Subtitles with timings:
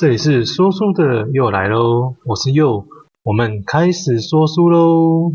[0.00, 2.88] 这里是说书的又来喽，我是又，
[3.22, 5.34] 我们开始说书喽。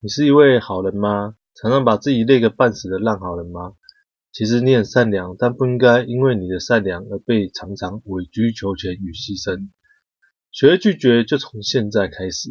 [0.00, 1.36] 你是一位好人吗？
[1.54, 3.72] 常常把自己累个半死的烂好人吗？
[4.32, 9.70] 其实你很善良，但不应该因为你的善良而被常常委曲求全与牺牲。
[10.52, 12.50] 学会拒绝，就从现在开始。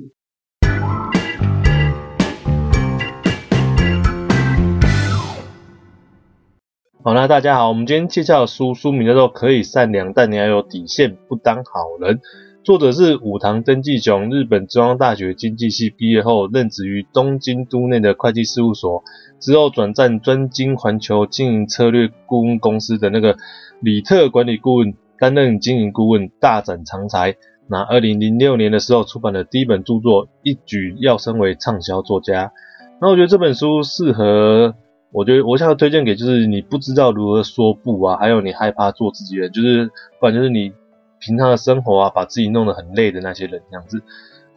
[7.05, 12.15] 好，那大家好，我们今天介绍的书，书名叫做《可以善良，但你要有底线，不当好人》。
[12.63, 19.03] 作者是武堂登纪雄，日本中央大学经济系毕业后，任职于东京都内的会计事务所，
[19.39, 23.37] 之后转战专精环球经营策略顾问公司的那个
[23.81, 27.35] 里特管理顾问，担任经营顾问，大展长才。
[27.67, 32.51] 那二零零六年的时候出版的第一本著作，一举要升为畅销作家。
[32.99, 34.73] 那我觉得这本书适合，
[35.16, 40.74] 我觉得我想要推荐给就是你不知道如何说不啊，还有你害怕做自己人，就是不然就是你
[41.20, 44.04] 平常的生活啊，把自己弄得很累的那些人这样子。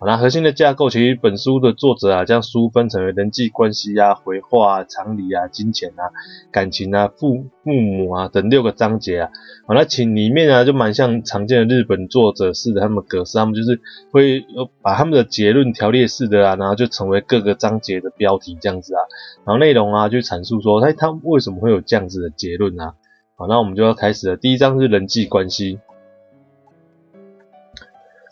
[0.00, 6.14] 好啦，核心的架构其实本书的作者啊，将书分成为人际关系啊、回话啊、常理啊、金钱啊、
[6.52, 9.30] 感情啊、父父母啊等六个章节啊。
[9.66, 13.80] 好，那其里面啊就蛮像常见的日本作者式的他们格式，他们就是
[14.12, 14.46] 会
[14.82, 19.02] 把他们的结论条列式的啊，然后就成为各个章节的标题这样子啊，
[19.44, 22.94] 然后内容啊就阐述说，哎，他为什么会有这样子的结论啊？
[23.34, 24.36] 好，那我们就要开始了。
[24.36, 25.80] 第一章是人际关系。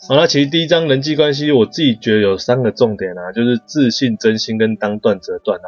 [0.09, 5.67] 好，那其实第一章人际关系，我自己觉得有三个重点啊，就是自信、真心跟当断则断啊。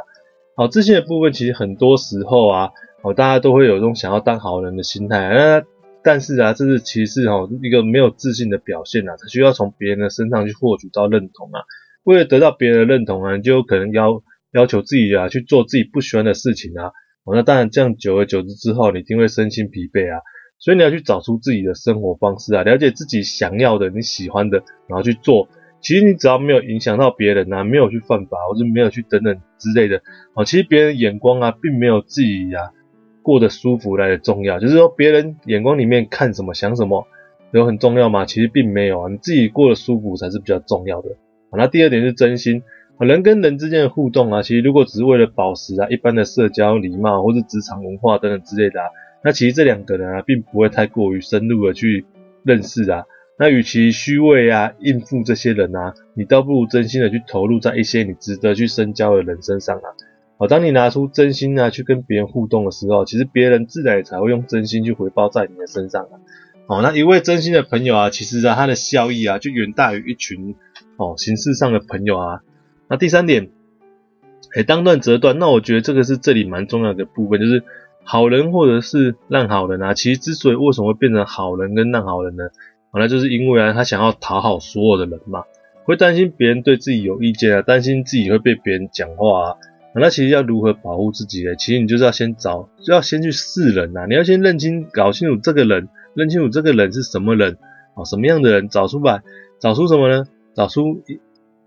[0.55, 2.71] 好，自信的部分其实很多时候啊，
[3.03, 5.65] 好，大家都会有这种想要当好人的心态，那
[6.05, 11.63] 但是啊，这是其实是哈一个没有自信的表现啊，他需要从别人的身上去获取到认同啊。
[12.05, 16.93] 为了得到别人的认同啊，你就有可能要要求自己啊去做自己不喜欢的事情啊。
[17.25, 20.23] 好，那当然这样久而久之之后，你一定会身心疲惫啊。
[20.59, 25.49] 所以你要去找出自己的生活方式啊，了解自己想要的、你喜欢的，然后去做。
[25.81, 30.03] 其实你只要没有影响到别人啊，没有去犯法，或者没有去等等之类的，
[30.35, 32.73] 哦，其实别人眼光啊，并没有自己啊
[33.23, 34.59] 过得舒服来的重要。
[34.59, 37.07] 就是说，别人眼光里面看什么、想什么，
[37.53, 38.25] 有很重要吗？
[38.27, 41.11] 其实并没有啊，你自己过得舒服才是比较重要的。
[41.53, 42.65] 好，那第二点是真心。
[42.99, 48.89] 人跟人之间的互动啊，其实如果只是为了保持啊一般的社交礼貌，或是职场文化等等之类的啊。
[49.25, 52.07] 那其实这两个人啊，并不会太过于深入的去
[52.45, 53.05] 认识啊。
[53.41, 59.95] 那与其虚伪啊应付这些人啊，你倒不如真心的去投入在一些你值得去深交的人身上啊。
[60.39, 66.19] 好，当你拿出真心啊去跟别人互动的时候，其实别人自然也才会用真心去回报在你的身上啊。
[66.67, 70.55] 好，那一位真心的朋友啊，其实啊他的效益啊就远大于一群
[70.97, 72.41] 哦形式上的朋友啊。
[72.89, 73.51] 那第三点，
[74.57, 75.39] 哎，当断则断。
[75.39, 77.65] 那我觉得这个是这里蛮重要的部分，就是。
[78.11, 82.45] 好人或者是烂好人啊，其实之所以为什么会变成好人跟烂好人呢？
[82.95, 85.45] 那就是因为啊，他想要讨好所有的人嘛，
[85.85, 89.57] 会担心别人对自己有意见啊，担心自己会被别人讲话啊。
[89.95, 91.55] 那其实要如何保护自己呢？
[91.57, 97.59] 其实你就是要先找，就要先去识人啊，你要先认清、搞清楚这个人，认清楚这个人是什么人
[97.95, 99.23] 啊，什么样的人，找出来，
[99.61, 100.25] 找出什么呢？
[100.55, 101.21] 找出一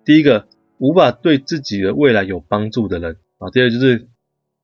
[0.03, 0.47] 第一个
[0.79, 4.07] 无法对自己的未来有帮助的人啊，第二就是。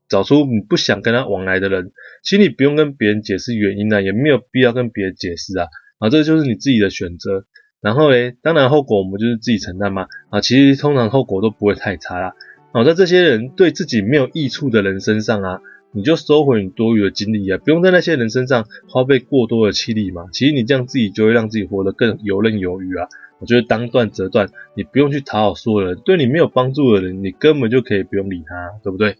[0.09, 1.91] 找出你不想跟他往来的人，
[2.23, 5.67] 其实你不用跟别人解释原因啊，也没有必要跟别人解释啊，
[5.99, 7.45] 啊，这就是你自己的选择。
[7.79, 12.33] 然后诶，当然后果我们就是自己承担嘛，啊，其实通常后果都不会太差啦。
[12.73, 15.59] 好，在这些人对自己没有益处的人身上啊，
[15.93, 20.25] 你就收回你多余的精力啊，不用在那些人身上花费过多的气力嘛。
[20.33, 23.07] 其实你这样自己就会让自己活得更游刃有余啊。
[23.39, 29.17] 我觉得当断则断，你不用去讨好所有人，对你没有帮助的人，你根本就可以不用理他，对不对？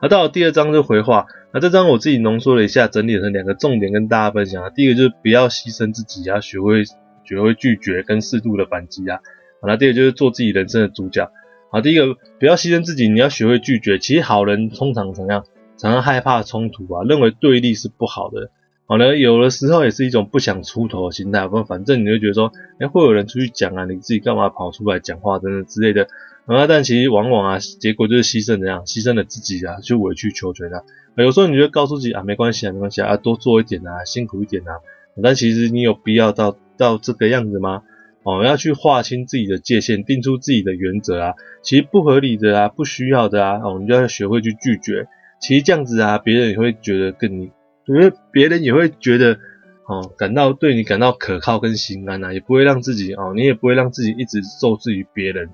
[0.00, 4.70] 那到了第二章就回话，那这章我自己浓缩了一下，整理成两个重点跟大家分享啊。
[4.70, 6.84] 第一个就是不要牺牲自己，要学会
[7.24, 9.20] 学会拒绝跟适度的反击啊。
[9.60, 11.30] 好，那第二个就是做自己人生的主角。
[11.70, 13.98] 好，第一个不要牺牲自己，你要学会拒绝。
[13.98, 15.44] 其实好人通常怎样？
[15.78, 18.50] 常常害怕冲突啊，认为对立是不好的。
[18.88, 21.48] 好呢，有的时候也是一种不想出头的心态。
[21.48, 26.06] 不，反正你就觉得说，哎，会有人出去讲啊，你自己干嘛跑出来讲话等等之类的。
[26.46, 30.82] 啊，但其实往往啊，结果就是牺牲怎样，牺牲了自己啊，去委曲求全啊。
[31.16, 34.78] 有时候你就告诉自己啊，没关系啊，没关系啊，多做一点啊，辛苦一点啊。
[35.20, 37.82] 但其实你有必要到到这个样子吗？
[38.22, 41.34] 哦，要去划清自己的界限，定出自己的原则啊。
[41.62, 45.08] 其实不合理的啊，不需要的啊，哦，你就要学会去拒绝。
[45.40, 47.50] 其实这样子啊，别人也会觉得跟你，
[47.86, 49.38] 因为别人也会觉得
[49.86, 55.50] 哦，感到对你感到可靠跟心安啊，也不会让自己哦，你也不会让自己一直受制于别人。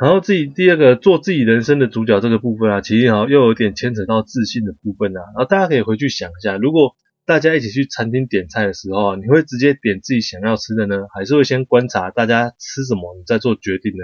[0.00, 5.20] 然后自己第二个做自己人生的主角这个部分啊，其实好又有点牵扯到自信的部分啊。
[5.20, 14.02] 然后大家可以回去想一下，如果大家一起去餐厅点菜的时候啊，你会直接点自己想要吃的呢，还是会先观察大家吃什么，你再做决定呢？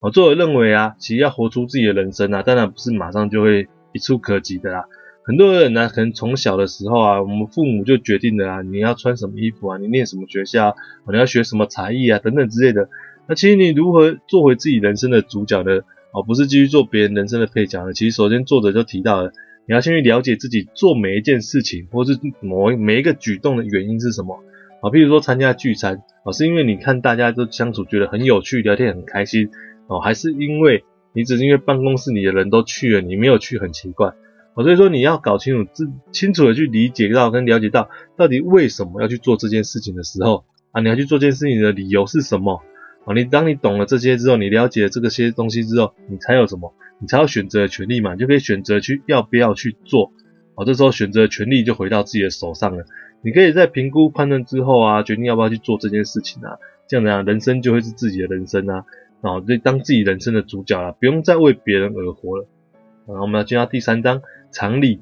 [0.00, 4.84] 我作为认为啊，其实要活出自己的人生啊，当然不是马上就会一触可及的啦。
[5.28, 10.74] 很多人呢，可能从小的时候啊，我们父母就决定了啊，你要穿什么衣服啊，你念什么学校，
[11.06, 12.88] 你要学什么才艺啊，等等之类的。
[13.28, 15.80] 那其实你如何做回自己人生的主角呢？
[16.14, 17.92] 哦，不是继续做别人人生的配角呢？
[17.92, 19.30] 其实首先作者就提到了，
[19.66, 24.42] 你要先去了解自己做每一件事情，或是某每一个举动的原因是什么。
[24.80, 29.50] 啊，譬如说参加聚餐，啊，是因为你看大家都相处觉得很有趣，聊天很开心。
[29.88, 34.14] 哦，还是因为你只是因为办公室里的人都去了，你没有去很奇怪。
[34.62, 42.62] 所以说你要搞清楚，自清楚的去理解到跟了解到，到底为什么要去做这件事情的时候，啊，你要去做这件事情的理由是什么？
[43.04, 46.74] 哦，你当你懂了这些之后，你了解了这个些东西之后，你才有什么？
[47.00, 50.12] 你才有选择的权利嘛，你就可以选择去要不要去做。
[50.56, 52.84] 哦，这时候选择的权利就回到自己的手上了。
[53.22, 56.58] 你可以在评估判断之后啊，决定要不要去做这件事情啊，
[56.88, 58.84] 这样子啊，人生就会是自己的人生啊。
[59.20, 62.46] 啊，就当自己人生的主角了，不用再为别人而活了。
[63.08, 64.20] 然后，我们要进到第三章
[64.52, 65.00] 常理。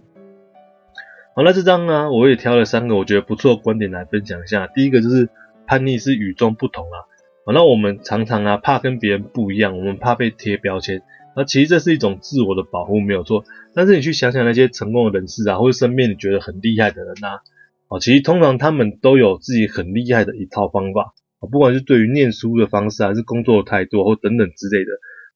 [1.35, 4.69] 好，那这章呢，我也挑了三个我觉得不错的观点来分享一下。
[4.69, 5.29] 第一个就是
[5.67, 7.05] 叛逆是与众不同啊。
[7.45, 11.03] 啊，那我们常常啊怕跟别人不一样，我们怕被贴标签。
[11.35, 13.45] 那其实这是一种自我的保护，没有错。
[13.75, 17.43] 但是你去想想那些成功的人士啊，或者身边你觉得很厉害的人啊，
[17.89, 21.13] 啊，其实通常他们都有自己很厉害的一套方法。
[21.51, 24.91] 不管是对于念书的方式，还是工作的态度，或等等之类的，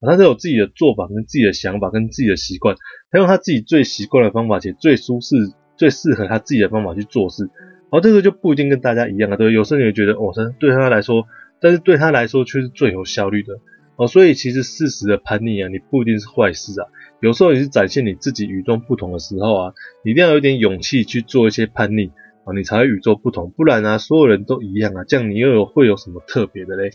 [0.09, 2.75] 他都有自己的做法、跟自己的想法、跟自己的习惯，
[3.11, 5.35] 他用他自己最习惯的方法，且最舒适、
[5.77, 7.49] 最适合他自己的方法去做事。
[7.91, 11.25] 而这个就不一定跟大家一样啊，对，有时候你会觉得，哦，对他来说，
[11.59, 13.59] 但是对他来说却是最有效率的。
[13.97, 16.87] 哦，所以其实适时的叛逆啊，你不一定是坏事啊。
[17.21, 19.73] 有时候也是展现你自己与众不同的时候啊，
[20.03, 22.11] 你一定要有点勇气去做一些叛逆。
[22.43, 26.89] 啊，你才会与众不同，不然啊，所有人都一样啊，这样你又有会有什么特别的嘞？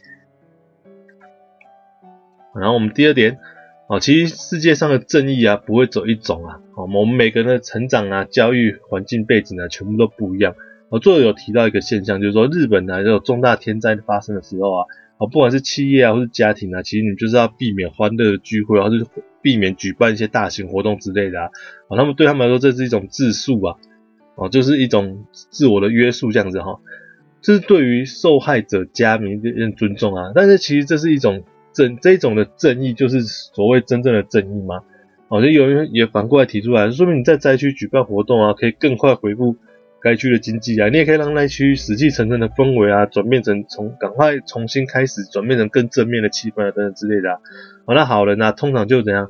[2.59, 3.39] 然后我们第二点，
[3.89, 10.55] 啊，其实世界上的正义啊，不会走一种啊，我们每个人的成长啊、教育环境背景啊，全部都不一样。
[10.89, 14.85] 我作者有提到一个现象，就是说日本啊，这种重大天灾发生的时候啊，
[15.19, 19.07] 啊，不管是企业啊，或是家庭啊，其实你就是要避免欢乐的聚会，或是
[19.43, 21.51] 避免举办一些大型活动之类的啊，
[21.89, 23.77] 啊，他们对他们来说，这是一种自述啊。
[24.39, 26.79] 哦，就是一种自我的约束这样子哈，
[27.41, 30.33] 这是对于受害者家民的尊重啊。
[30.35, 31.43] 但是其实这是一种
[31.77, 34.83] 正这种的正义，就是所谓真正的正义吗？
[35.29, 39.57] 哦，像有人也反过来提出来，说明你在灾区举办活动啊，可以更快恢复
[40.01, 47.39] 该区的经济啊，你也可以让那区死气沉沉的氛围啊，转变成从赶快重新开始，转变成更正面的气氛啊等等之类的啊。
[47.87, 49.29] 好，那好人啊，通常就怎样，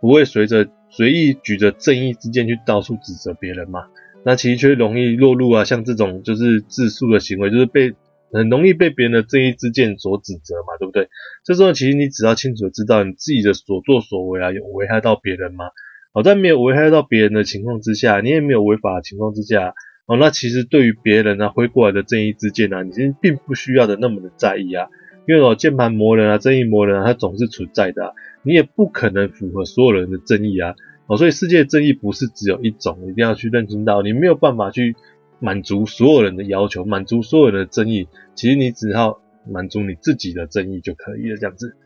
[0.00, 3.84] 不会随着随意举着正义之剑去到处指责别人嘛。
[4.24, 7.92] 那其实却容易落入啊，像这种就是自诉的行为，就是被
[8.34, 11.08] 很容易被别人的正义之剑所指责嘛，对不对？
[11.44, 15.66] 这时候其实你只要清楚知道你自己的所作所为啊，有危害到别人吗？
[16.12, 19.74] 好，在没有危害到别人的情况之下，你也没有违法的情况之下，
[20.06, 24.88] 哦，那其实对于别人啊挥过来的正义之剑啊，你其实并不需要的那么的在意啊，
[25.26, 30.74] 因为哦，键盘魔人啊，正义魔人啊，他总是存在的，你也不可能符合所有人的正义啊。
[31.06, 34.96] 哦，所以世界的正义不是只有一种，一定要去认清到，你没有办法去
[35.44, 41.76] 满足所有人的要求，满足所有人的正义，其实你只要满足你自己的正义就可以了，这样子。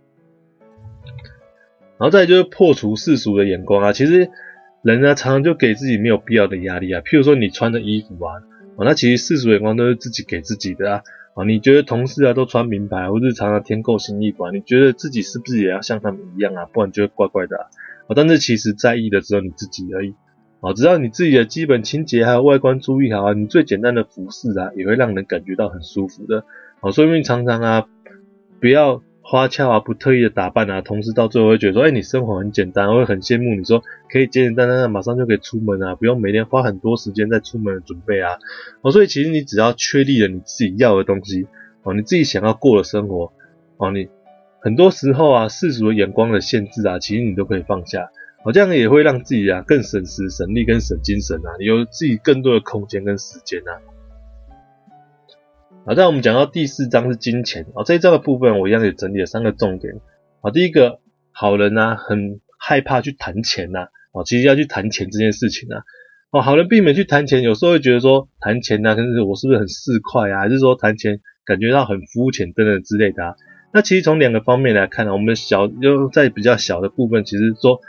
[1.98, 4.30] 然后再来就是破除世俗的眼光啊，其实
[4.82, 8.34] 人呢常常就给自己没有必要的压力啊，譬如说你穿的衣服啊，
[8.76, 11.02] 哦，那其实世俗眼光都是自己给自己的啊，
[11.34, 16.66] 哦，你觉得同事啊都穿名牌，或日常啊添购新衣服啊，你觉得自己是不是也要像他们一样啊？
[16.66, 17.66] 不然就会怪怪的啊。
[18.14, 20.14] 但是其实在意的只有你自己而已。
[20.60, 26.44] 啊，只要你自己的基本清洁还有外观注意好啊，你最简单的服饰啊，也会让人感觉到很舒服的。
[26.80, 27.86] 好，所以你常常啊，
[28.60, 38.38] 不要花俏啊，不特意的打扮啊，同时到最后会觉得说，哎，你生活很简单，会很羡慕你说可以简简单单的马上就可以出门啊，不用每天花很多时间在出门的准备啊。
[38.80, 41.46] 哦，所以其实你只要确立了你自己要的东西，
[41.82, 43.32] 哦，你自己想要过的生活，
[43.76, 44.08] 哦，你。
[44.60, 48.10] 很多时候啊，世俗的眼光的限制啊，其实你都可以放下，
[48.45, 53.83] 好，这样也会让自己啊更省时省力跟省精神啊，有自己更多的空间跟时间啊。
[55.85, 60.00] 好，在我们讲到第四章是金钱啊，这一章的部分我一样也整理了三个重点
[60.40, 60.52] 啊。
[60.52, 61.00] 第一个，
[61.33, 65.83] 好人啊很害怕去谈钱呐，啊，其实要去谈钱这件事情啊，
[66.30, 73.35] 哦，好人避免去谈钱，有时候会觉得说谈钱呐，可是我是不是很市侩啊，还是说谈钱感觉到很肤浅等等之类的啊。
[73.73, 77.80] 那其实从两个方面来看呢，我们小又在比较小的部分，其实说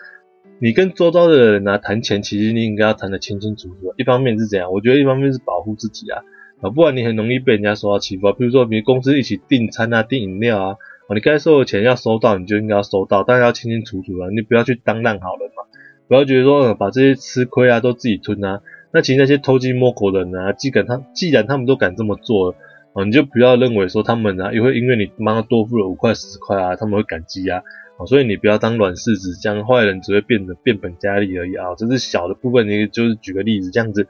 [0.62, 3.94] 你跟周遭的人啊谈钱，其实你应该要谈得清清楚楚。
[3.98, 4.70] 一方面是怎样？
[4.72, 6.22] 我觉得一方面是保护自己啊，
[6.62, 8.34] 啊，不然你很容易被人家受到欺负啊。
[8.38, 10.76] 比如说，你公司一起订餐啊、订饮料啊，
[11.14, 15.64] 你该收的钱要收到，你就应该要收到，但是要清清楚楚啊，你不要去当烂好人嘛，
[16.10, 18.62] 不要觉得说把这些吃亏啊都自己吞啊。
[18.92, 22.58] 那其实那些偷鸡摸狗的人啊，既敢他既然他们都敢这么做了。
[22.92, 27.62] 哦，你就不要认为说他们啊，也会因为你帮他多付了五块十块啊，他们会感激啊。
[28.00, 31.76] 哦，所以你不要当软柿子，这样坏人只会变得变本加厉而已啊。
[31.78, 34.08] 这是小的部分，你就是举个例子这样子。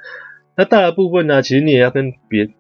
[0.55, 2.51] 那大的部分呢，其实你也要跟别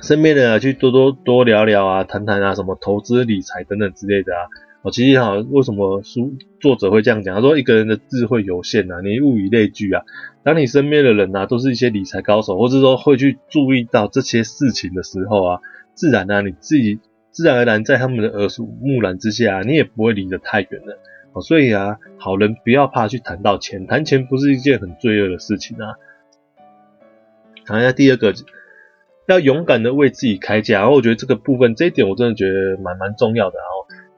[0.00, 4.46] 身边的人去多多多聊聊啊，谈谈啊，什么投资理财等等之类的啊。
[4.82, 7.34] 哦，其实哈，为什么书作者会这样讲？
[7.34, 10.02] 他说一个人的智慧有限啊，你物以类聚啊。
[10.44, 15.60] 当你身边的人啊，都是一些理财高手，或者说会去注意到这些事情的时候啊，
[15.94, 17.00] 自然呢、啊，你自己
[17.32, 20.98] 自然而然在他们的耳濡目染之下、你也不会离得太远了。
[21.32, 25.96] 哦，所以啊，好人不要怕去谈到钱，谈钱不是一件很罪恶的事情啊。
[27.64, 28.34] 谈一下第二个，
[29.26, 30.80] 要勇敢的为自己开价。
[30.80, 33.70] 然后我觉得这个部分这一点我真的觉得蛮蛮重要的啊。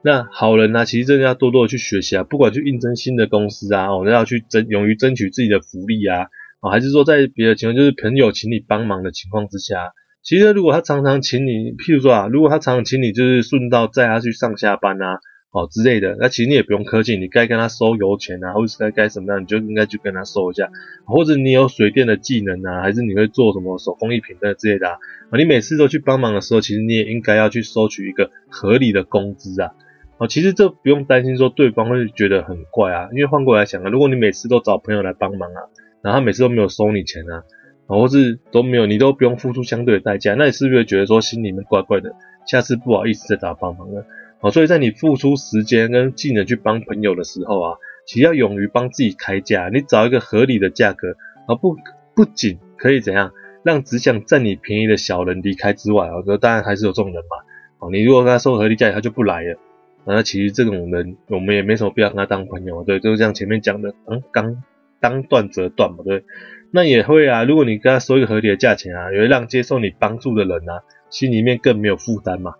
[0.02, 6.26] 那好人啊，其实真的要多多去学习啊，不管去应征新的公司啊，哦，要去争，勇于争取自己的福利啊，
[6.60, 9.92] 哦，还是说在别的情况，就是朋友请你帮忙的情况之下，
[10.24, 15.20] 其实如果他常常请你，譬如说啊，如果他常常请你，就是顺道载他去上下班啊，
[15.52, 20.70] 哦之类的，那其实你也不用客气，你该跟他收油钱啊，或者是该该什么样，你就应该去跟他收一下，
[21.04, 24.96] 或者你有水电的技能啊，还是你会做什么手工艺品的之类的啊，
[25.36, 29.72] 你每次都去帮忙的时候，其实你也应该要去收取一个合理的工资啊。
[30.16, 35.60] 哦，其实这不用担心说对方会觉得很怪啊，因为换过来想啊，如果你每次都找朋友来帮忙啊，
[36.02, 37.42] 然后他每次都没有收你钱啊，
[37.86, 42.14] 或是都没有，你都不用付出相对的代价，那你是不是觉得说心里面怪怪的？
[42.46, 44.04] 下次不好意思再找帮忙了。
[44.40, 47.76] 哦，所以在你付出时间跟技能去帮朋友的时候啊，
[48.06, 51.16] 其实要勇于帮自己开价，你找一个合理的价格，
[51.48, 51.76] 而不
[52.14, 57.44] 不仅可以怎样让只想占你便宜的小人离开之外啊，当然还是有这种人嘛。
[57.78, 59.58] 哦，你如果跟他收合理价，他就不来了。
[60.06, 64.62] 那其实这种人，我们也没什么必要跟他当朋友，对，就像前面讲的，嗯，刚
[65.04, 66.24] 当断则断嘛，对。
[66.72, 70.80] 那也会啊，如果你跟他说一个合理的价钱啊，也会让接受你帮助的人啊，
[71.10, 72.54] 心里面更没有负担嘛，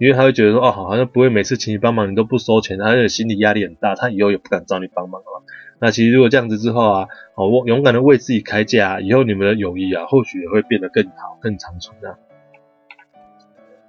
[0.00, 5.44] 因为他会觉得说，哦，好像不会每次请你帮忙你都不收钱，他的心理压力很大，他以后也不敢找你帮忙了。
[5.80, 12.18] 那其实如果这样子之后啊，哦，勇敢的为自己开价，以后你们的友谊啊，或许也会变得更好、更长存啊。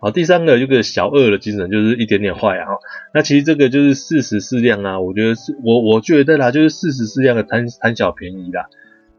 [0.06, 2.68] 好，第三个这个小恶的精神，就是一点点坏啊。
[3.12, 5.00] 那其实这个就是适时适量啊。
[5.00, 8.68] 我觉得是我我觉得啦，就是适时适量的贪贪小便宜啦。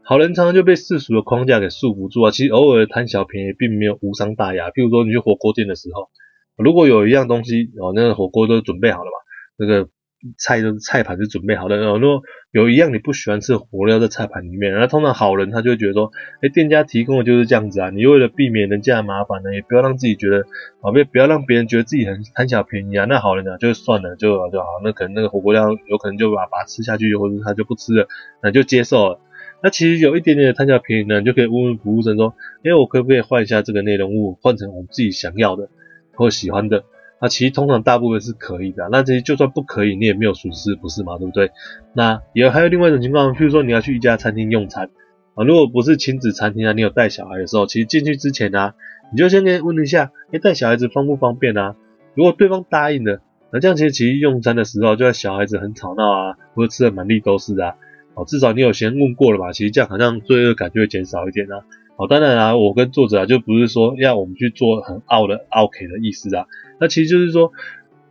[0.01, 2.31] 好人常常就被世俗的框架给束缚住啊。
[2.31, 4.69] 其实偶尔贪小便宜并没有无伤大雅。
[4.69, 6.07] 譬如说你去火锅店的时候，
[6.55, 9.19] 如果有一样东西哦，那个火锅都准备好了嘛，
[9.57, 9.89] 那个。
[10.37, 12.21] 菜都是菜盘是准备好的，然后如果
[12.51, 20.45] 有一样你不喜欢吃的火料在菜盘里面，那通常好人他就会觉得说，哎，店家提供的就是这样子啊，你为了避免人家的麻烦呢，也不要让自己觉得，
[20.81, 28.07] 啊，别不要让别人觉得自己很贪小便宜啊，那好人呢就算了，就就好，那可能那个火锅料有可能就把把它吃下去，或者他就不吃了，
[28.41, 29.19] 那就接受了。
[29.61, 32.33] 那其实有一点点的贪小便宜呢，你就可以问问服务生说，
[32.63, 35.69] 哎，我可不可以换一下这个内容物，换成我自己想要的
[36.13, 36.83] 或喜欢的？
[37.19, 41.17] 那其实通常大部分是可以的，那这些就算不可以，你也没有损失，不是吗？
[41.17, 41.51] 对不对？
[41.93, 44.89] 那也还有另外一种情况，譬如说你要去一家餐厅用餐
[45.33, 48.75] 啊，如果不是亲子餐厅啊，你有带小孩的时候，其实进去之前啊，
[49.11, 51.75] 你就先跟问一下，哎，带小孩子方不方便啊？
[52.13, 53.21] 如果对方答应了，
[53.51, 57.75] 那这样其实其实用餐的时候，就算小孩子很吵闹啊，或者吃的满地都是啊，
[58.13, 59.51] 哦，至少你有先问过了吧？
[59.53, 61.65] 其实这样好像罪恶感就会减少一点啊。
[61.99, 66.45] 好，当然啊，我跟作者啊，就不是说要我们去做很傲的傲 K 的意思啊。
[66.79, 67.51] 那其实就是说，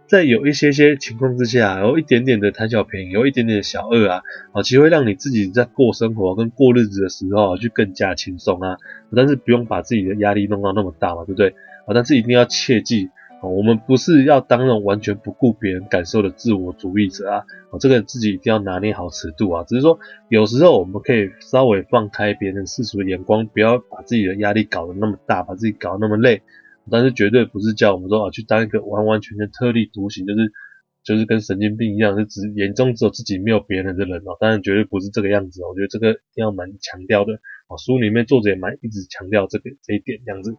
[0.08, 8.76] 在有一些些情况之下，有一点点的贪小便宜，有一点点的小恶啊，啊，其实会让你自己在过生活跟过日子的时候啊，就更加轻松啊。
[9.14, 11.50] 但是不用把自己的压力弄到那么大嘛，对不对？
[11.86, 13.10] 啊，但是一定要切记。
[13.42, 17.44] 我们不是要当那种完全不顾别人感受的自我主义者啊！
[17.78, 19.62] 这个自己一定要拿捏好尺度啊。
[19.64, 26.42] 只是说，有时候我们可以稍微放开别人世俗的眼光，不要把自己的压力搞得那么大，把自己搞得那么累。
[26.90, 30.52] 但是绝对不是叫我们说啊，去当一个完完全全特立独行，就是
[31.04, 34.36] 就是跟神经病一样，就只眼中只有自己没有别人的人哦。
[34.40, 35.62] 当然绝对不是这个样子。
[35.64, 37.34] 我觉得这个要蛮强调的。
[37.68, 40.56] 哦，书里面作者也蛮一直强调这个这一点，这样子。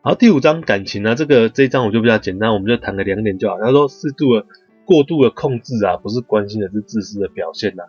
[0.00, 3.58] 好，第五章感情呢，这个这一章我就比较简单，我们就谈个两点就好。
[3.58, 4.46] 他说，适度的、
[4.84, 7.82] 过度的控制啊，不是关心的，是自私的表现呐。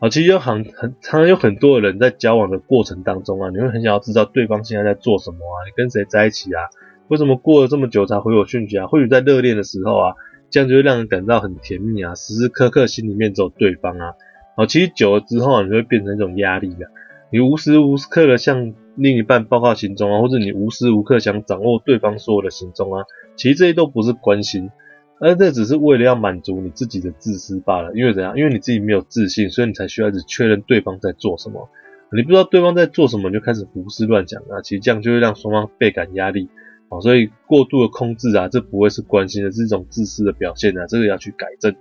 [0.00, 6.60] 好，其实有很很常常有很多的人在交往的过程当中啊，你会很想要知道对方现在在做什么啊，你跟谁在一起啊，
[7.06, 8.88] 为什么过了这么久才回我讯息啊？
[8.88, 10.14] 或许在热恋的时候啊，
[10.50, 14.14] 这样就会让人感到很甜蜜啊，时时刻刻心里面只有对方啊。
[14.56, 16.90] 好，其实久了之后，啊你会变成一种压力啊。
[17.34, 23.02] 你无时无刻的向另一半报告行踪啊，或者你无时无刻想掌握对方所有的行踪啊，
[23.34, 24.70] 其实这些都不是关心，
[25.18, 27.92] 而这只是为了要满足你自己的自私罢了。
[27.96, 28.38] 因为怎样？
[28.38, 31.68] 因为你自己没有自信，所以你才需要一直确认对方在做什么。
[32.12, 36.48] 你不知道对方在做什么，你就开始胡思乱想啊，其实这样就会让双方倍感压力。
[36.88, 41.74] 好，所以过度的控制啊，这不会是关心的，是一种自私的表现啊，这个要去改正。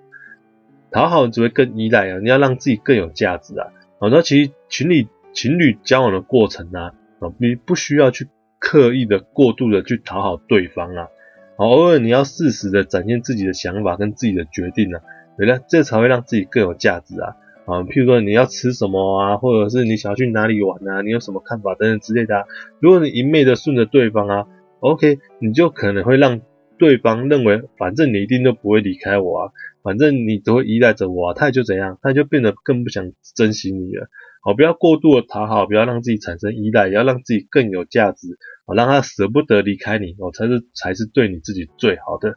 [0.89, 3.67] 讨好你只会更依赖啊，你要让自己更有价值啊。
[4.00, 6.93] 好，那其实群里情侣交往的过程啊，
[7.39, 8.27] 你不需要去
[8.59, 11.07] 刻意的过度的去讨好对方啊。
[11.57, 15.01] 好，偶尔你要适时的展现自己的想法跟自己的决定啊，
[15.37, 17.35] 对了，这才会让自己更有价值啊。
[17.65, 22.43] 啊，譬如说你要吃什么啊，或者是你想要去哪里玩啊，你有什么看法等等之类的啊。
[22.79, 24.47] 如果你一昧的顺着对方啊
[24.79, 26.41] ，OK，你就可能会让
[26.83, 29.51] 对方认为，反正你一定都不会离开我啊，
[29.83, 34.09] 反正你都会依赖着我啊，他也就怎样，他就变得更不想珍惜你了。
[34.41, 42.35] 好，不要过度的讨好，不要让自己产生依赖，也要让自己更有价值，好，让他舍不得离开你，哦，才是才是对你自己最好的。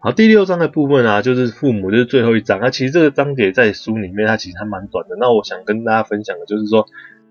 [0.00, 2.58] 好，第六章的部分啊，就是父母，就是最后一章。
[2.58, 5.16] 啊、其实这个章节在书里面，它其实还蛮短的。
[5.20, 6.86] 那我想跟大家分享的就是说，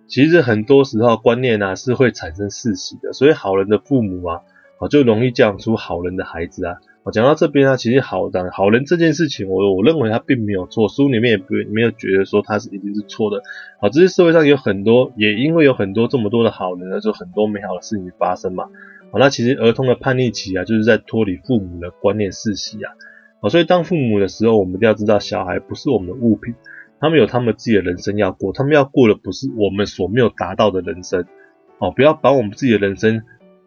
[0.07, 4.41] 其实很多时候观念啊是会产生世袭的，所以好人的父母啊，
[4.89, 6.75] 就容易教养出好人的孩子啊。
[7.11, 13.43] 讲到这边啊，其实好的好人这件事情，我我认为他并没有错，书里面也不没有觉得说他是一定是错的。
[13.81, 18.69] 好，这些社会上有很多，也因为有很多这么多的好人呢，就很多美好的事情发生嘛。
[19.11, 22.93] 好，那其实儿童的叛逆期啊，就是在脱离父母的观念世袭啊。
[23.41, 26.55] 好，所以当父母的时候，我们一定要知道，小孩不是我们的物品，
[27.03, 31.25] 他们有他们自己的人生要过，他们要过的不是我们所没有达到的人生。
[31.77, 33.23] 哦，不要把我们自己的人生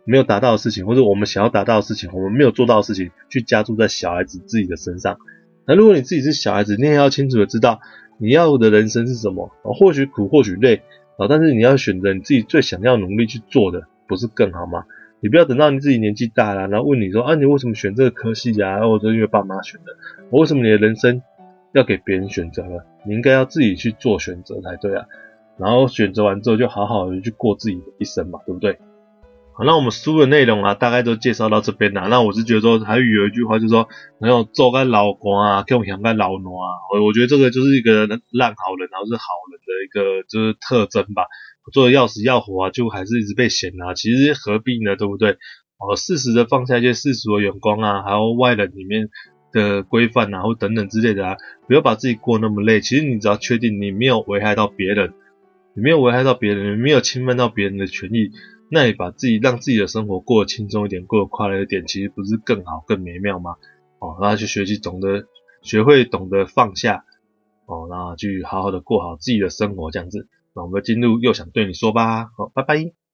[0.07, 5.19] 没有达到的事情，或者我们想要达到的事情，我们没有做到的事情，去加注在小孩子自己的身上。
[5.67, 7.81] 那如果你自己是小孩子，你也要清楚的知道
[8.17, 9.53] 你要的人生是什么。
[9.65, 10.77] 哦，或许苦，或许累，
[11.19, 14.85] 啊，但是你要选择你自己最想要努力去做的，不是更好吗？
[15.21, 18.81] 你不要等到你自己年纪大了，然后问你说啊，你为什么选这个科系啊？
[18.81, 19.95] 或者因为爸妈选的。
[20.31, 21.21] 我为什么你的人生
[21.73, 22.85] 要给别人选择了？
[23.07, 25.07] 你应该要自己去做选择才对啊。
[25.59, 28.79] 然后选择完之后，就好好的去过自己的一生嘛，对不对？
[29.55, 32.09] 好，那我们书的内容啊，大概都介绍到这边啦。
[32.09, 36.69] 那我是觉得说，还有一句话就是说，没有做个老官啊，给我们养个老奴啊。
[36.93, 41.25] 我我觉得这个就是一个烂好人，然后是好人的一个就是特征吧。
[41.73, 44.95] 做的要死要活啊，就还是一直被嫌啊，其实何必呢？
[44.95, 45.39] 对不对？
[45.79, 49.09] 哦，适时的放下一些世俗的眼光啊，还有外人里面
[49.57, 52.81] 的规范啊，或等等之类的啊，不要把自己过那么累。
[52.83, 55.14] 其实你只要确定你没有危害到别人，
[55.75, 58.31] 你没有危害到别人，你没有侵犯到别人的权益，
[58.71, 63.57] 那你把自己让自己的生活过得轻松一点，过得快乐一点，其实不是更好更美妙吗？
[63.99, 65.25] 哦，然后去学习懂得
[65.62, 67.05] 学会懂得放下，
[67.66, 70.29] 哦，然后去好好的过好自己的生活，这样子。
[70.55, 73.06] 那我们进入又想对你说吧，好，拜拜。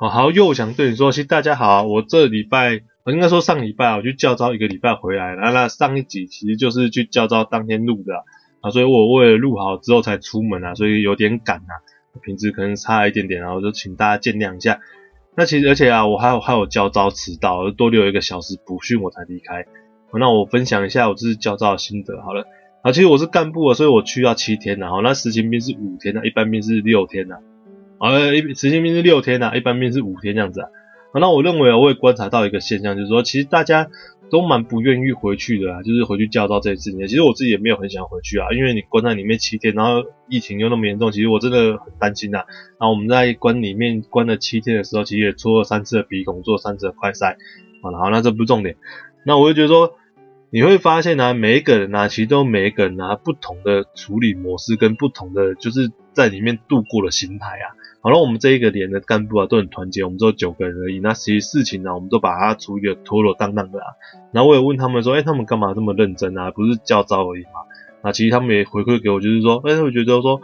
[0.00, 8.14] 好好，又想对你说，其实大家好，我这礼拜，我应该说上礼拜我去教招一个礼拜回来，那那上一集其实就是去教招当天录的。
[8.60, 11.82] 啊，所以我为了录好之后才出门啊，所以有点赶啊，
[12.22, 14.78] 品质可能差一点点，然后就请大家见谅一下。
[15.36, 19.66] 那其实而且啊，我还有还有教招迟到，多留一个小时补训我才离开。
[20.12, 22.46] 那我分享一下我这次教招的心得好了。
[22.82, 27.40] 啊，其实我是干部啊，所以我去要七天啊，那实勤兵是五天啊，一般兵是六天啊。
[27.98, 28.10] 啊，
[28.54, 30.68] 实勤兵是六天啊，一般兵是五天这样子啊。
[31.14, 33.88] 那我认为啊，我也观察到一个现象，就是说其实大家。
[34.30, 36.92] 都蛮不愿意回去的啊，就是回去教召这一次。
[36.92, 42.44] 其实我自己也没有很想回去啊，因为你关在里面七天，然后疫情又那么严重，其实我真的很担心呐。
[42.78, 47.36] 然后我们在关里面关了七天的时候，其实也搓了三次的鼻孔，做了三次的快筛。
[47.82, 48.76] 好了，好，那这不是重点。
[49.24, 49.94] 那我就觉得说，
[50.50, 57.72] 你会发现呢，每一个人啊，其实都每一个人啊，不同的处理模式跟不同的就是在里面度过的心态啊。
[58.00, 61.00] 好了，我们这一个连的干部啊都很团结，我们只有九个人而已。
[61.00, 63.86] 那其实事情呢，我们都把它处理的妥妥当当的啊。
[64.32, 66.52] 然后我也问他们说，哎，他们干嘛这么认真啊？
[66.52, 67.66] 不是教招而已嘛？
[68.02, 70.40] 那其实他们也回馈给我，就是说，哎，我觉得说，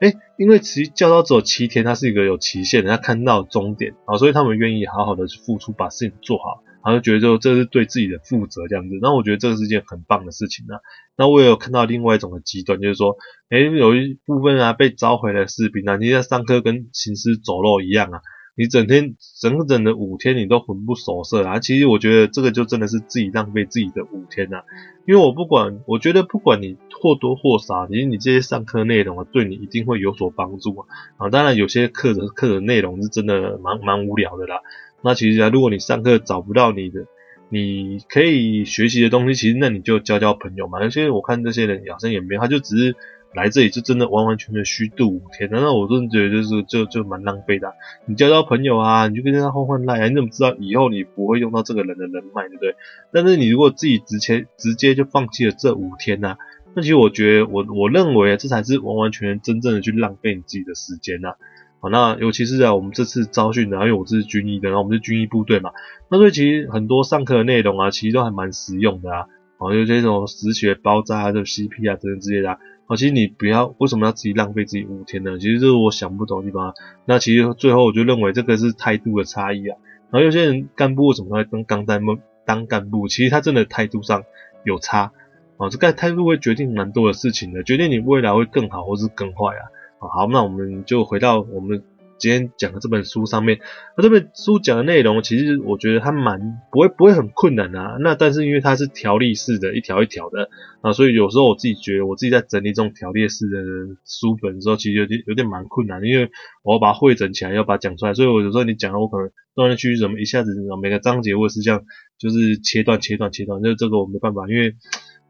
[0.00, 6.62] 哎，因为其实教招只有七天，它是一个有期限的，他看到终点啊，所以他们愿意好好的去付出，把事情做好。
[6.84, 8.98] 然后觉得就这是对自己的负责这样子。
[9.02, 10.80] 那我觉得这个是件很棒的事情啊。
[11.16, 13.16] 那我也有看到另外一种的极端，就是说，
[13.50, 18.20] 诶，有一部分啊被召回的士兵啊，你在上课跟行尸走肉一样啊。
[18.60, 21.60] 你整天整整的五天，你都魂不守舍啊！
[21.60, 24.64] 其实我觉得这个就真的是自己浪费自己的五天、啊。
[25.06, 30.86] 因为我不管，我觉得不管你或多或少，其实你这些上课内容啊，对你一定会有所帮助啊。
[31.18, 34.56] 啊，当然有些课的课的内容是真的蛮蛮无聊的啦。
[35.02, 37.06] 那其实啊，如果你上课找不到你的，
[37.48, 40.82] 你可以学习的东西，其实那你就交交朋友嘛。
[40.82, 42.96] 有些我看这些人好像也没有，他就只是。
[43.34, 47.74] 来这里就真的完完全全虚度五天，那我真的觉得就是就就蛮浪费的。
[48.06, 52.74] 你交交朋友啊，你就跟他换换赖啊，你怎么知道以后你不会用到这个人的人脉，对不对？
[53.12, 56.38] 但是你如果自己直接直接就放弃了这五天呐，
[56.74, 61.34] 那其实我觉得我我认为这才是完完全全真正的去浪费你自己的时间呐。
[61.80, 65.70] 好，那尤其是啊，我们这次招训的，因为我是军医的，然后我们是军医部队嘛，
[66.10, 69.26] 那所以其实很多上课的内容啊，其实都还蛮实用的啊。
[69.58, 72.58] 好，有些这种实学包扎啊，这种 CP 啊等等之类的啊。
[72.86, 75.38] 好，其实你不要为什么要自己浪费自己五天呢？
[75.38, 76.74] 其实这是我想不懂的地方。
[77.04, 79.76] 那其实最后我就认为这个是态度的差异啊。
[80.10, 83.06] 然后有些人干部为什么会当当干部当干部？
[83.06, 84.24] 其实他真的态度上
[84.64, 85.12] 有差
[85.58, 85.68] 啊。
[85.70, 89.62] 这个态度会决定蛮多的事情的，决定你未来会更好或是更坏啊。
[89.98, 91.82] 好，那我们就回到我们。
[92.20, 93.60] 今天讲的这本书上面，
[93.96, 97.96] 那这本书讲的内容，其实我觉得它蛮不会不会很困难啊。
[98.00, 103.62] 那但是因为它是条例式的，一条一条的啊，所以有时候我自己觉得，我自己在整理这种条例式的
[104.04, 106.28] 书本的时候，其实有点有点蛮困难，因为
[106.64, 108.14] 我要把它汇整起来，要把它讲出来。
[108.14, 110.50] 所以我有时候你讲了，我可能断来去怎么一下子
[110.82, 111.84] 每个章节或者是这样，
[112.18, 114.74] 就是切断切断切断，就这个我没办法，因为。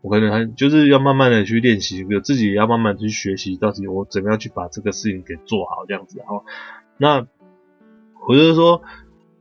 [0.00, 6.18] 我可能还就是要慢慢的去练习，有自己也要慢慢的去学习，到底我怎么样去把这个事情给做好这样子。
[6.18, 6.44] 然后，
[6.96, 7.26] 那
[8.28, 8.82] 我就是说，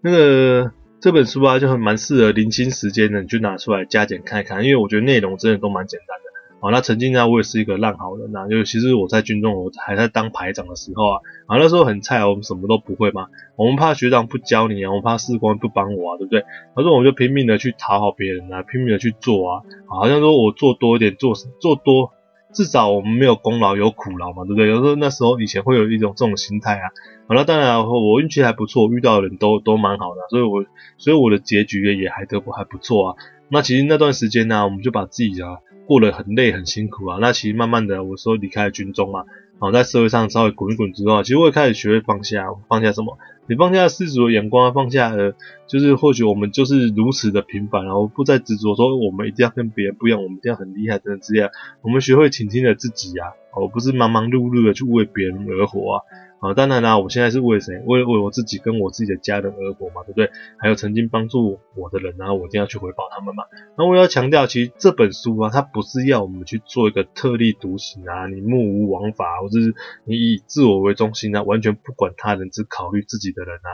[0.02, 6.27] 那个这本书啊，就很蛮适合零星时间的，你就拿出来加减看一看，因为我觉得内容真的都蛮简单的。
[6.60, 16.44] 好，那曾经呢，我也是一个烂好人呐，就其实我在军中，我还在当排长的时候啊，啊那时候很菜，我们什么都不会嘛，我们怕学长不教你啊，我们怕士官不帮我啊，对不对？
[16.76, 22.12] 他说我就拼命的去讨好别人啊，拼命的去做啊，好像说我做多一点，做做多，
[22.52, 24.68] 至少我们没有功劳有苦劳嘛，对不对？
[24.68, 26.90] 有时候那时候以前会有一种这种心态啊，
[27.28, 30.66] 好了，当然我运气还不错，遇到的人都都蛮好的，所以我
[30.98, 33.16] 所以我的结局也还得不还不错啊。
[33.50, 35.60] 那其实那段时间呢，我们就把自己啊。
[35.88, 39.24] 过得很累很辛苦啊，那其实慢慢的，我说离开了军中嘛，
[39.54, 43.18] 然后在社会上稍微滚一滚之后，其实我也开始学会放下，放下什么？
[43.50, 45.34] 你放下世俗的眼光，放下呃，
[45.68, 51.50] 就是或许我们就是如此的平凡，然后不再执着说我们一定要跟别人不一样，我们一定要很厉害等等之类，
[51.82, 56.04] 我们学会倾听了自己啊，而不是忙忙碌碌的去为别人而活啊。
[56.40, 57.74] 啊，当然啦，我现在是为谁？
[57.88, 60.30] 为为我自己跟我自己的家人而活嘛，对不对？
[60.60, 63.44] 还有曾经帮助我的人，然后我一定要去回报他们嘛。
[63.76, 69.74] 那我要强调，其实这本书啊，它不是要我们去做一个特立独行啊，你目无王法，或者是
[70.06, 73.70] 你以自我为中心啊，完全不管他人，只考虑自己的人啊，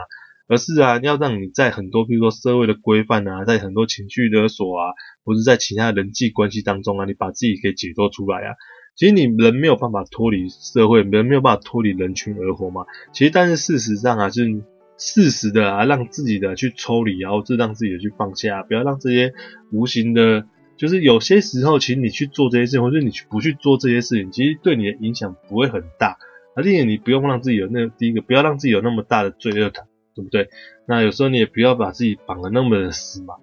[0.48, 8.56] 而是啊，要让你在很多，比如说社会的规范啊，在很多情绪勒索啊，或者在其他人际关系当中啊，你把自己给解脱出来啊。
[8.96, 12.86] 其实你人没有办法脱离社会，人没有办法脱离人群而活嘛。
[13.12, 14.62] 其实，但是事实上啊，就是
[14.96, 19.32] 适时的啊，让自己的去抽离，然后就让自己的去放下，不要让这些
[19.72, 26.16] 无形的，就是有些时候，其实你去做这些事情，或者你不去做这些事情，其实对你的影响不会很大。
[26.56, 30.48] 而且你不用让自己有那第一个，不要让自己有那么大的罪恶感，对不对？
[30.86, 33.34] 那有时候你也不要把自己绑得那么死嘛。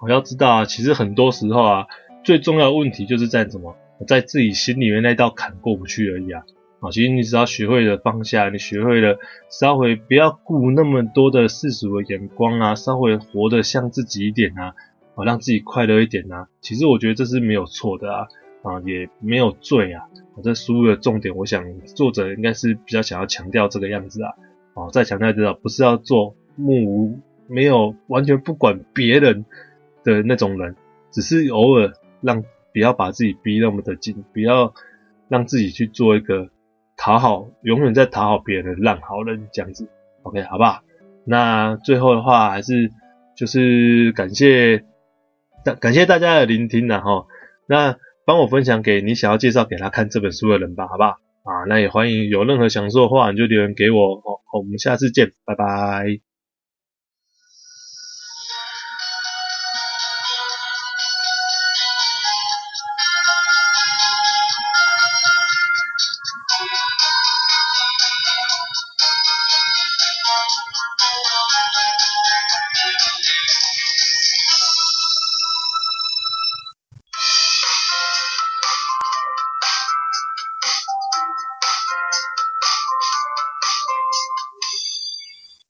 [0.00, 1.86] 我要知道啊，其实很多时候啊，
[2.24, 3.74] 最重要的问题就是在什么？
[4.06, 6.44] 在自己心里面那道坎过不去而已啊！
[6.80, 9.16] 啊，其实你只要学会了放下，你学会了
[9.48, 14.74] 稍微不要顾那么多的世俗的眼光啊，稍微活得像自己一点啊，
[15.14, 16.48] 啊，让自己快乐一点啊。
[16.60, 18.26] 其实我觉得这是没有错的啊，
[18.64, 20.02] 啊，也没有罪啊。
[20.34, 24.32] 我这书的重点，我想作者应该是比较想要强调这个样子啊。
[24.74, 29.44] 哦，再强调知道，不是要做目无没有完全不管别人
[30.02, 30.74] 的那种人，
[31.12, 32.42] 只是偶尔让。
[32.72, 34.72] 不要把自己逼那么的紧，不要
[35.28, 36.50] 让自己去做一个
[36.96, 39.88] 讨好，永远在讨好别人的烂好人这样子
[40.22, 40.82] ，OK，好不好？
[41.24, 42.90] 那最后的话还是
[43.36, 44.84] 就是感谢
[45.64, 47.28] 大感谢大家的聆听然后，
[47.66, 51.10] 那帮我分享给你想要介绍给他看这本书的人吧，好不好？
[51.44, 56.31] 啊，那也欢迎有任何想说的话你就留言给我，哦，我们下次见，拜拜。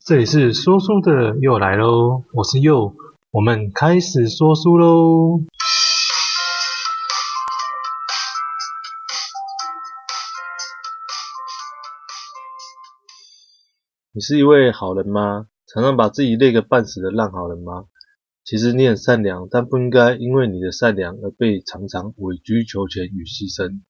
[0.05, 2.93] 这里是说书的又来喽，我是又，
[3.31, 5.45] 我们开始说书喽。
[14.11, 15.47] 你是一位好人吗？
[15.73, 17.85] 常常把自己累个半死的烂好人吗？
[18.43, 23.83] 其实你很善良，但不应该因为你的善良而被常常委曲求全与牺牲。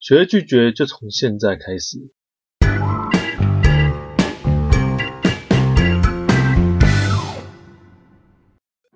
[0.00, 2.12] 学会拒绝，就从现在开始。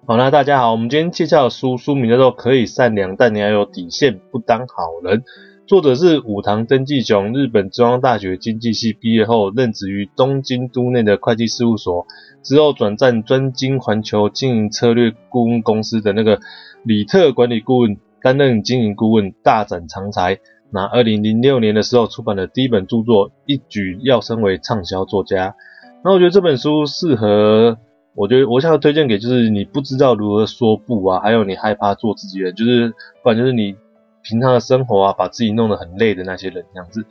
[0.04, 5.20] 好，那大家好，我们今天介绍的书书名叫做《可以善良，但你要有底线，不当好人》。
[5.64, 12.04] 作者是武堂登纪雄，日本中央大学经济系毕业后，任职于东京都内的会计事务所，
[12.42, 16.40] 之后转战专精环球经营策略顾问公司的那个
[16.82, 20.40] 里特管理顾问，担任经营顾问，大展长才。
[20.72, 25.54] 那二零零六年的时候，出版的第一本著作，一举要升为畅销作家。
[26.02, 27.78] 那我觉得这本书适合。
[28.14, 33.74] 我觉得我想要推荐给就是你不知道如何说不啊，还有你害怕做自己的，就是不然就是你
[34.22, 37.06] 平常的生活啊，把自己弄得很累的那些人这样子。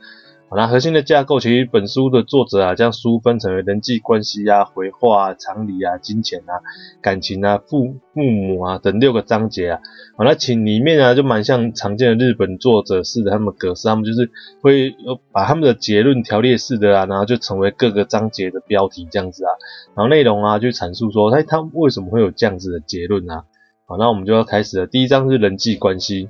[0.52, 6.60] 好啦，核心的架构其实本书的作者啊，将书分成为人际关系啊、回话啊、常理啊、金钱啊、
[7.00, 9.80] 感情啊、父父母啊等六个章节啊。
[10.14, 14.94] 好，那请里面啊就蛮像常见的日本作者式的他们格式，他们就是会
[15.32, 19.52] 把他们的结论条列式的啊，然后就成为各个章节的标题这样子啊，
[19.96, 23.44] 然后内容啊就阐述说，哎，他为什么会有这样子的结论啊？
[23.86, 24.86] 好，那我们就要开始了。
[24.86, 26.28] 第一章是人际关系。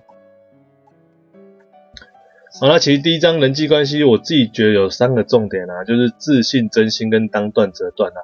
[2.60, 8.20] 好，那其实第一章人际关系，我自己觉得有三个重点啊，就是自信、真心跟当断则断啊。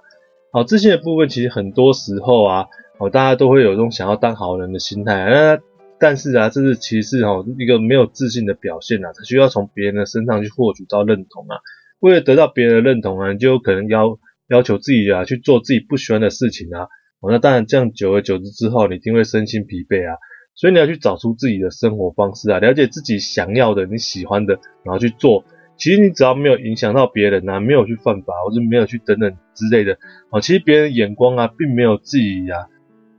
[0.53, 2.67] 好，自信的部分其实很多时候啊，
[2.99, 5.59] 哦，大家都会有一种想要当好人的心态啊，那
[5.99, 11.57] 但是啊，这是其实哦一个没有自信的表现啊，他需要从别人的身上去获取到认同啊。
[12.01, 16.87] 为了得到别人的认同啊，你就有可能要要求自己啊去做自己不喜欢的事情啊。
[17.21, 20.19] 哦，那当然这样久而久之之后，你一定会身心疲惫啊。
[20.59, 25.45] 所以你要去找出自己的生活方式啊，了解自己想要的、你喜欢的，然后去做。
[25.77, 29.97] 其实你只要没有影响到别人啊，没有去犯法，或者没有去等等之类的，
[30.31, 32.67] 啊，其实别人眼光啊，并没有自己、啊、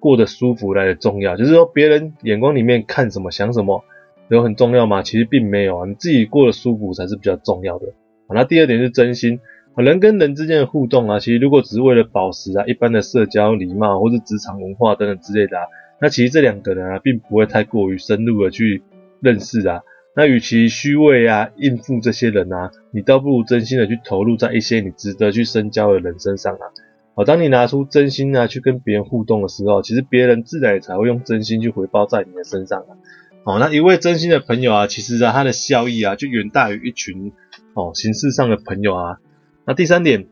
[0.01, 1.37] 过得舒服来的重要。
[1.37, 3.85] 就是说，别人眼光里面看什么、想什么，
[4.27, 5.01] 有很重要吗？
[5.01, 7.85] 其实并没有啊，你自己过得舒服才是比较重要的。
[8.27, 9.39] 好，那第二点是真心。
[9.77, 15.63] 人跟人之间的互动啊，其实如果只是为了保持啊一般的社交礼貌，或是职场文化等等之类的啊。
[16.01, 18.81] 那其实这两个人啊，并不会太过于深入的去
[19.21, 19.81] 认识啊。
[20.15, 26.71] 那与其虚伪啊应付这些人啊，你倒不如真心的去投入在一些你值得去深交的人身上啊。
[27.15, 32.97] 好，当你拿出真心啊去跟别人互动的时候，其实别人自然也才会用真心去回报在你的身上啊。
[33.43, 37.31] 好，那一位真心的朋友啊，其实啊他的效益啊就远大于一群
[37.73, 39.17] 哦形式上的朋友啊。
[39.65, 40.27] 那第三点，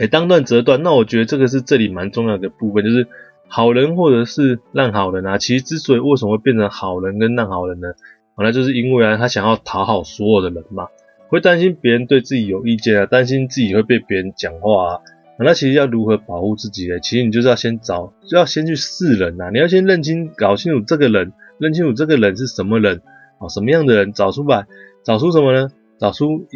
[0.00, 0.82] 哎，当断则断。
[0.82, 3.06] 那我觉得这个是这里蛮重要的部分，就是。
[3.48, 7.88] 好人或者是烂好人啊，其实之所以为什么会变成好人跟烂好人呢？
[8.34, 10.88] 好，那就是因为啊，他想要讨好所有的人嘛，
[11.28, 15.00] 会担心别人对自己有意见啊，担心自己会被别人讲话啊。
[15.38, 16.98] 那其实要如何保护自己呢？
[17.00, 23.00] 其实你就是要先找，就要先去识人啊，你要先认清、搞清楚这个人，认清楚这个人是什么人，
[23.38, 24.66] 啊，什么样的人，找出来，
[25.04, 25.68] 找出什么呢？
[25.98, 26.46] 找出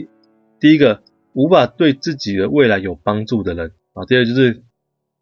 [0.59, 1.00] 第一个
[1.33, 4.62] 无法对自己的未来有帮助的人啊，第二就是。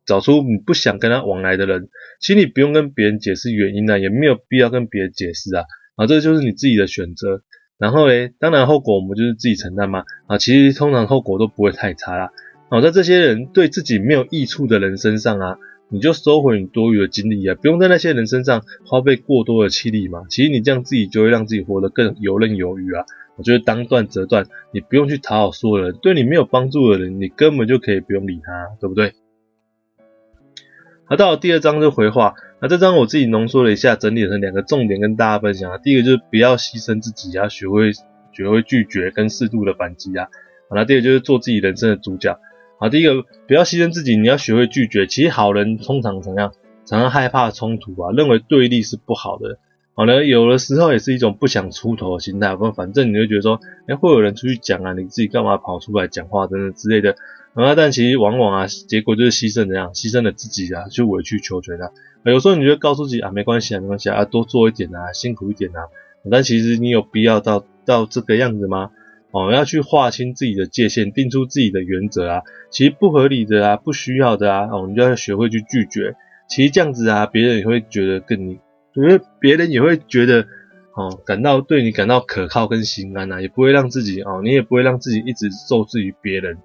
[0.09, 5.65] 找出你不想跟他往来的人，其实你不用跟别人解释原因啊，也没有必要跟别人解释啊，
[5.97, 7.43] 啊，这就是你自己的选择。
[7.79, 12.31] 然后诶，当然后果我们就是自己承担嘛，啊，其实通常后果都不会太差啦。
[12.71, 15.59] 啊，在这些人对自己没有益处的人身上啊，
[15.91, 20.23] 你就收回你多余的精力啊，不用在那些人身上花费过多的气力嘛。
[20.31, 23.05] 其实你这样自己就会让自己活得更游刃有余啊。
[23.37, 29.13] 我觉得当断则断，你不用去讨好所有人，对你没有帮助的人，你根本就可以不用理他，对不对？
[31.11, 35.79] 那到了第二章就回话，那这章我自己浓缩了一下，整理成两个重点跟大家分享啊。
[35.79, 37.93] 第一个就是不要牺牲自己啊，学会
[38.33, 40.27] 学会拒绝跟适度的反击啊。
[40.69, 42.39] 好，那第二个就是做自己人生的主角。
[42.79, 45.07] 好，第一个不要牺牲自己，你要学会拒绝。
[45.07, 46.53] 其实好人通常怎样？
[46.85, 49.59] 常常害怕冲突啊，认为对立是不好的。
[49.95, 52.57] 好呢，有的时候也是一种不想出头的心态。
[52.77, 57.17] 反正你会觉得说，哎，会有人出去讲啊，你自己干嘛跑出来讲话等等之类的。
[57.65, 61.91] 啊，但其实往往啊，结果就是牺牲怎样，牺牲了自己啊，去委曲求全啊。
[62.25, 65.81] 有时候你就告诉自己啊，没关系啊，没关系啊，多做一点啊，辛苦一点啊。
[66.31, 68.91] 但其实你有必要到到这个样子吗？
[69.31, 72.43] 哦，要去划清自己的界限，定出自己的原则啊。
[72.71, 76.15] 其实不合理的啊，不需要的啊，哦，你就要学会去拒绝。
[76.49, 78.51] 其实这样子啊，别人也会觉得更，
[78.95, 80.47] 因为别人也会觉得
[80.95, 86.59] 哦，感到对你感到可靠跟心安啊，也不会让自己哦，你也不会让自己一直受制于别人。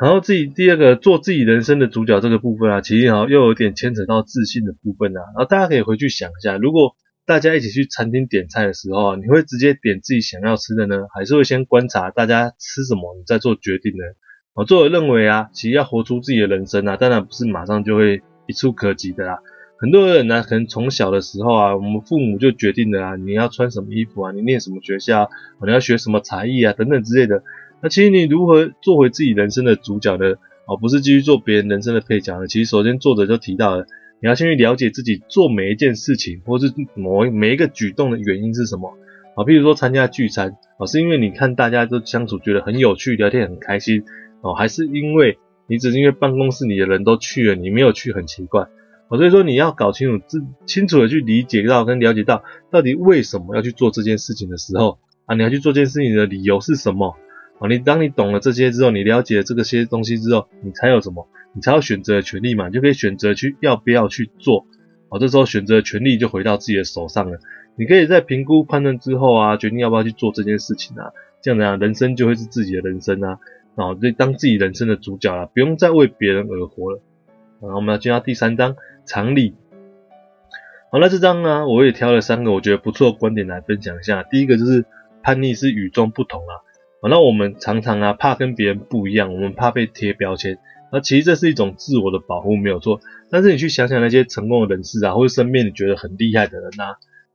[0.00, 5.20] 然后自己第二个做自己人生的主角这个部分啊，其实好又有点牵扯到自信的部分啊。
[5.34, 14.04] 然后大家可以回去想一下，如果大家一起去餐厅点菜的时候啊，你会直接点自己想要吃的呢，还是会先观察大家吃什么，你再做决定呢？
[14.54, 19.38] 我作为认为啊，其实要活出自己的人生啊，当然不是马上就会一触可及的啦。
[19.78, 25.28] 很多人呢，可能从小的时候啊，我们父母就决定了啊，你要穿什么衣服啊，你念什么学校，啊
[25.64, 27.42] 你要学什么才艺啊，等等之类的。
[27.82, 30.34] 那其实你如何做回自己人生的主角呢？
[30.66, 32.48] 哦，不是继续做别人人生的配角呢？
[32.48, 33.86] 其实首先作者就提到了，
[34.20, 38.90] 你要先去了解自己做每一件事情，或是某一每一个举动的原因是什么
[39.36, 39.44] 啊？
[39.44, 44.02] 譬如说参加聚餐啊，是因为你看大家都相处觉得很有趣，聊天很开心
[44.40, 48.66] 哦，还是因为你只是因为办公室里的人都去了，你没有去很奇怪
[49.08, 49.18] 哦？
[49.18, 57.14] 所以说你要搞清楚自清楚的去理解到跟了解到到底为什么要去做这件事情的时候啊，你要去做这件事情的理由是什么？
[57.58, 61.26] 啊，你当你懂了这些之后，你了解了这个些东西之后，你才有什么？
[61.54, 64.66] 你才有选择的权利嘛，你就可以选择去要不要去做。
[65.08, 67.38] 啊，这时候选择的权利就回到自己的手上了。
[67.76, 71.12] 你可以在评估判断之后啊，决定要不要去做这件事情啊。
[71.40, 73.38] 这样子啊，人生就会是自己的人生啊。
[73.74, 77.00] 啊，就当自己人生的主角了，不用再为别人而活了。
[77.62, 79.54] 然后我们要进到第三章常理。
[80.90, 84.22] 好，那这章呢，我也挑了三个我觉得不错的观点来分享一下。
[84.24, 84.84] 第一个就是
[85.22, 86.65] 叛逆是与众不同啊。
[87.02, 90.58] 啊那我们常常啊怕跟别人不一样，我们怕被贴标签。
[90.92, 93.00] 那其实这是一种自我的保护，没有错。
[93.28, 96.94] 但是你去想想那些成功的人士啊，或者身边你觉得很厉害的人呐，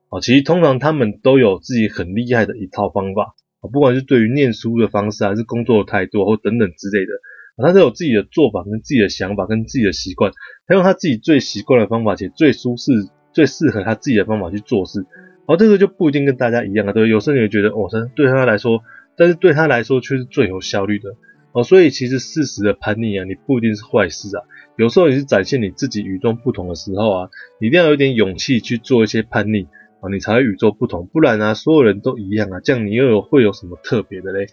[0.09, 7.11] 啊，其实通常他们都有自己很厉害的一套方法啊，不管是对于念书的方式，还是工作的态度，或等等之类的，
[7.57, 10.31] 他都有自己的做法，跟自己的想法，跟自己的习惯，
[10.65, 12.91] 他用他自己最习惯的方法，且最舒适、
[13.33, 15.01] 最适合他自己的方法去做事。
[15.01, 18.81] 然后这个就不一定跟大家一样啊，对，有时候你会觉得，哦，对他来说。
[19.17, 21.15] 但是对他来说却是最有效率的
[21.51, 24.43] 哦，所以其实适时的叛逆啊，你不一定是坏事啊。
[24.77, 29.67] 有时候也是展现你自己与众不同的时候啊，一定要有点勇气去做一些叛逆
[29.99, 31.07] 啊，你才会与众不同。
[31.07, 34.47] 不然啊，所有人都一样啊，这样你又有会有什么特别的嘞？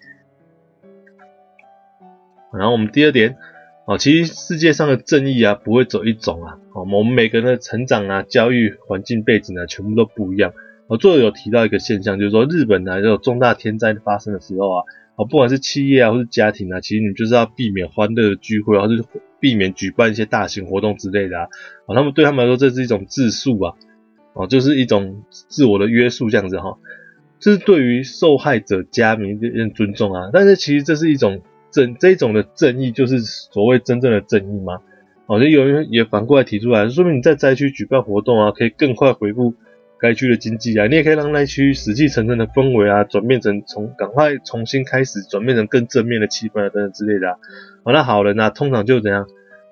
[2.52, 3.36] 然后我们第二点
[3.86, 10.52] 啊，其实世界上的正义啊，不会走一种啊，我们每个人的成长啊、教育环境背景啊，全部都不一样。
[10.88, 14.84] 我作者有提到一个现象，就是说日本呢，有重大天灾发生的时候啊，
[15.16, 19.04] 啊，不管是企业啊，或是家庭啊，其实你就是要避免欢乐的聚会，或是
[19.38, 21.44] 避免举办一些大型活动之类的啊。
[21.86, 23.74] 啊，他们对他们来说，这是一种自诉啊，
[24.32, 26.78] 啊，就是一种自我的约束这样子哈。
[27.38, 30.30] 这是对于受害者家民的尊重啊。
[30.32, 34.80] 但是其实这是一种正这种的正义，就是所谓真正的正义吗？
[35.26, 39.52] 啊，就有人也反过来提出来，说明你在灾区举办活动啊，可以更快回复。
[40.00, 47.36] 该区的经济啊，你也可以让那区死气沉沉的氛围啊，转变成从赶快重新开始，转变成更正面的气氛啊，等等之类的啊。
[47.84, 49.26] 好，那好人啊，通常就怎样，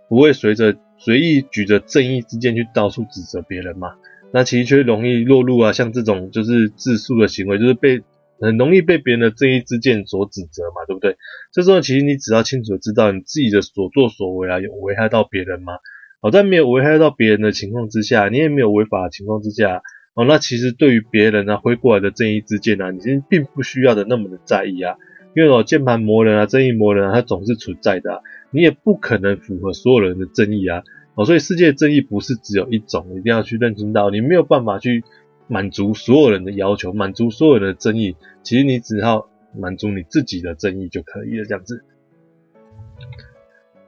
[0.08, 3.94] 不会随着随意举着正义之剑去到处指责别人嘛。
[4.32, 8.02] 那其实却容易落入啊，像这种就是自诉的行为，就是被
[8.40, 11.16] 很容易被别人的正义之剑所指责嘛，对不对？
[11.52, 15.74] 这时候其实你只要清楚知道你自己的所作所为啊，有危害到别人吗？
[16.20, 19.82] 好，在没有危害到别人的情况之下，你也没有违法的情况之下。
[20.16, 24.96] 哦，那其实对于别人啊挥过来的正义之剑啊，你其实并不需要的那么的在意啊，
[25.34, 30.82] 因为哦键盘魔人啊，正义魔人啊，他总是存在的，你也不可能符合所有人的正义啊，
[31.16, 35.04] 哦，所以世界的正义不是只有一种，一定要去认清到，你没有办法去
[35.48, 41.84] 满足所有人的要求，满足所有人的正义，其实你只要满足你自己的正义就可以了，这样子。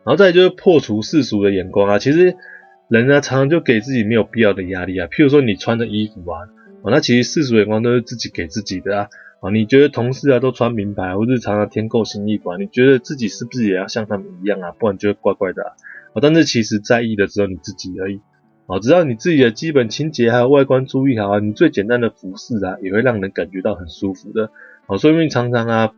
[0.05, 2.37] 然后再就是破除世俗的眼光啊，其实。
[2.89, 6.41] 人呢，常常就给自己没有必要的压力啊，譬如说你穿的衣服啊，
[6.83, 9.09] 啊，那其实世俗眼光都是自己给自己的啊，
[9.41, 14.73] 啊，你觉得同事啊都穿名牌，或日常常添购新衣服啊，你觉得自己是不是也要像他们一样啊？
[14.73, 15.75] 不然就会怪怪的啊，
[16.23, 18.21] 但是其实在意的只有你自己而已，
[18.67, 24.51] 啊，只要你自己的基本清洁还有外观注意好啊，你最简单的服饰啊，也会让人感觉到很舒服的，
[24.87, 25.93] 啊，所以你常常啊，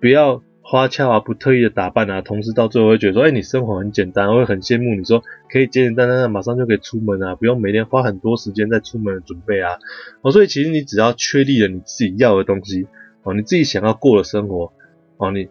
[0.00, 0.40] 不要。
[0.64, 9.78] 花俏啊，不特意的打扮啊，同时到最后会觉得说，哎、你生活很简单，会很羡慕你说可以简简单单的马上就可以出门啊，不用每天花很多时间在出门的准备啊。
[10.22, 12.86] 哦，所以其实你只要确立了你自己要的东西，
[13.24, 14.72] 哦，你自己想要过的生活，
[15.16, 15.48] 哦，你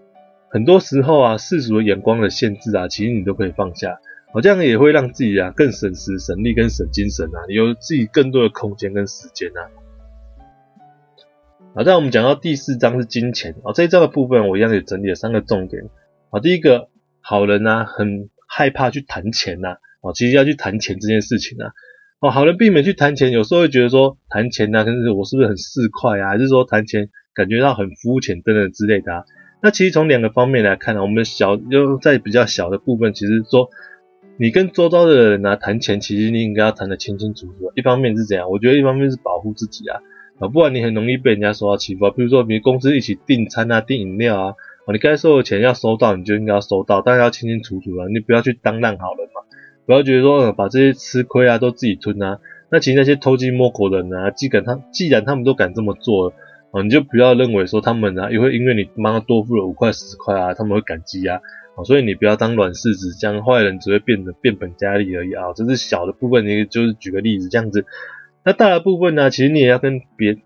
[0.50, 4.00] 很多时候啊，世俗的眼光的限制啊，其实你都可以放下，
[4.34, 9.62] 哦，这样也会让自己啊更省时省力跟省精神啊，有自己更多的空间跟时间啊。
[11.74, 15.84] 好，在我们讲到第四章是金钱啊，这一章的部分我一样也整理了三个重点
[16.30, 16.42] 啊。
[16.42, 16.90] 第一个，
[17.22, 21.72] 好人呢、啊、很害怕去谈钱呐，啊，其实要去谈钱这件事情啊，
[22.20, 29.24] 哦，好人避免去谈钱，有时候会觉得说谈钱呐，可是我是不是很市侩啊，还是说谈钱感觉到很肤浅等等之类的啊？
[29.64, 33.70] 那其实从两个方面来看呢，我们小就在比较小的部分，其实说
[34.38, 37.72] 你跟周遭的人啊谈钱，其实你应该要谈得清清楚楚。
[37.76, 38.50] 一方面是怎样？
[38.50, 40.02] 我觉得一方面是保护自己啊，
[40.42, 42.12] 啊，不然你很容易被人家受到欺负啊。
[42.14, 44.56] 比如说，你公司一起订餐啊、订饮料啊，
[44.88, 49.42] 啊，你该收的钱要收到，你就应该要收到，但是要清清楚楚啊，你不要去当烂好人嘛，
[49.86, 52.40] 不要觉得说、把这些吃亏啊都自己吞啊。
[52.72, 56.36] 那其实那些偷鸡摸狗的人啊，既敢他既然他们都敢这么做了。
[56.72, 61.40] 哦，你就不要认为说他们啊，也会因为你帮他多付了五块十块啊，他们会感激啊。
[61.76, 65.54] 哦，所以你不要当软柿子，这样坏人只会变得变本加厉而已啊。
[65.54, 67.86] 这是小的部分，你就是举个例子这样子。
[68.44, 70.38] 那大的部分呢，其实你也要跟别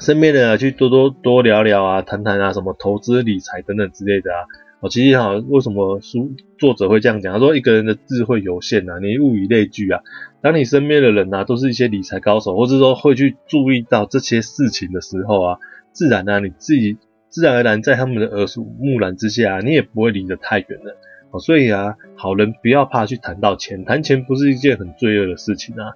[0.00, 4.44] 身边的人去多多多聊聊啊，谈谈啊，什么投资理财等等之类的啊。
[4.80, 7.32] 哦，其实哈，为什么书作者会这样讲？
[7.32, 10.02] 他说一个人的智慧有限啊，你物以类聚啊。
[10.42, 15.58] 当你身边的人啊，都是一些理财高手，或者说会去注意到这些事情的时候啊，
[15.92, 16.98] 自然呢、啊，你自己
[17.30, 20.98] 自然而然在他们的耳濡目染之下、你也不会离得太远了。
[21.30, 25.94] 哦，所以啊，好人不要怕去谈到钱，谈钱不是一件很罪恶的事情啊。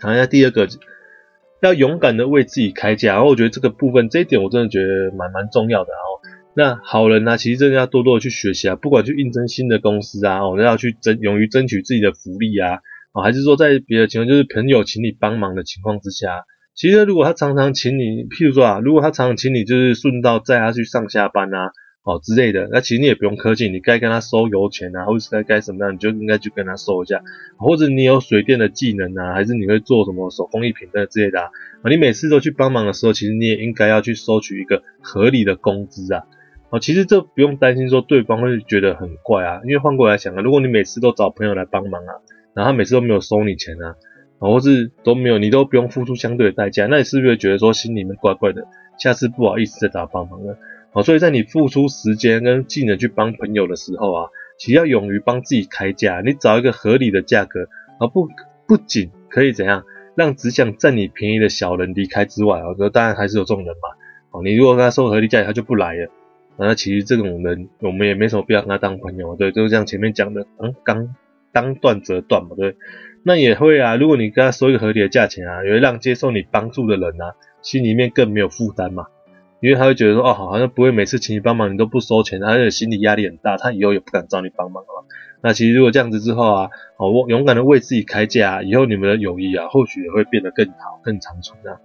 [0.00, 0.66] 谈一下第二个，
[1.62, 3.12] 要勇敢的为自己开价。
[3.14, 5.90] 然后我觉得这个部分这一点我真的觉得蛮蛮重要的。
[5.92, 6.30] 然后。
[6.52, 12.80] 那好人呢、啊，其实真的要多多的去学习啊，不管去应征新的公司啊，哦，要去争，勇于争取自己的福利啊，
[13.12, 16.42] 哦，还是说在别的情况，就是朋友请你帮忙的情况之下，
[16.74, 21.70] 其实如果他常常请你，譬如说啊，如果他常常请你，就是顺道载他去上下班啊，
[22.02, 27.22] 哦之类的，那其实你也不用客气，你该跟他收油钱啊，或者是该该什么样，你就应该去跟他收一下，
[27.58, 31.50] 或者你有水电的技能啊，还是你会做什么手工艺品的之类的啊，
[31.90, 36.24] 你每次都去帮忙的时候，其实你也应该要去收取一个合理的工资啊。
[36.70, 42.14] 哦，其实这不用担心说对方会觉得很怪啊，因为换过来想啊，如果你每次都找朋友来帮忙啊，
[42.54, 43.96] 然后他每次都没有收你钱啊，
[44.38, 48.66] 或是都没有，你都不用付出相对的代价，那你是不是觉得说心里面怪怪的？
[48.98, 50.56] 下次不好意思再找帮忙了。
[50.92, 54.28] 哦，所以在你付出时间跟技能去帮朋友的时候啊，
[54.58, 57.68] 其实要勇于帮自己开价，你找一个合理的价格，
[57.98, 58.28] 而不
[58.66, 59.84] 不仅可以怎样
[60.14, 63.96] 让只想占你便宜的小人离开之外啊，当然还是有这种人嘛。
[64.32, 66.10] 哦，你如果跟他收合理价，他就不来了。
[66.56, 71.14] 那其实这种人，我们也没什么必要跟他当朋友，对，就是像前面讲的，嗯，当
[71.52, 72.76] 当断则断嘛，对。
[73.22, 79.06] 那也会啊，如果你跟他收一个合理的价钱啊，也会让接受你帮助的人啊，心里面更没有负担嘛，
[79.60, 85.04] 因为他会觉得说，哦，好像不会每次请你帮忙你都不收钱，他的心理压力很大，他以后也不敢找你帮忙了。
[85.42, 91.80] 那其实如果这样子之后啊，哦，勇敢的为自己开价，以后你们的友谊啊，或许也会变得更好、更长存啊。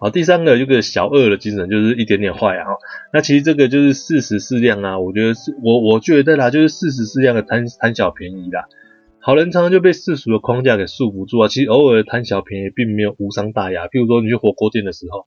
[0.00, 2.66] 好，第三个这个小恶的精神就是一点点坏啊。
[3.12, 8.66] 那其实这个就是适时适量啊，我觉得是我我觉得啦，就是适时适量的贪贪小便宜啦。
[9.20, 11.48] 好人常常就被世俗的框架给束缚住啊。
[11.48, 13.88] 其实偶尔贪小便宜并没有无伤大雅。
[13.88, 15.26] 譬如说你去火锅店的时候，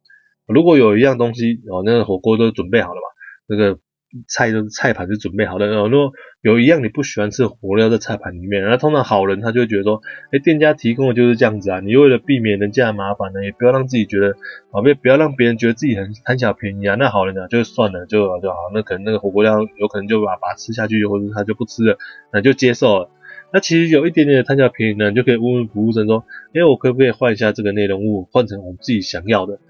[0.51, 3.07] 如果有一样东西哦，那个火锅都准备好了嘛，
[3.47, 3.79] 那个。
[4.27, 10.01] 菜都是菜盘是准备好的，然后如果有一样你不喜欢吃的火料在菜盘里面，那通常好人他就会觉得说，
[10.33, 14.35] 哎，店家提供的就是这样子啊，你为了避免人家的麻烦呢，也不要让自己觉得，
[14.71, 21.97] 啊，别不要让别人觉得自己很贪小便宜啊，那好人呢就算了，就就好，那可能那个火锅料有可能就把把它吃下去，或者他就不吃了，
[22.33, 23.09] 那就接受了。
[23.53, 29.61] 那其实有一点点的贪小便宜呢，你就可以问问服务生说，哎，我可不可以换一下这个内容物，换成我们自己想要的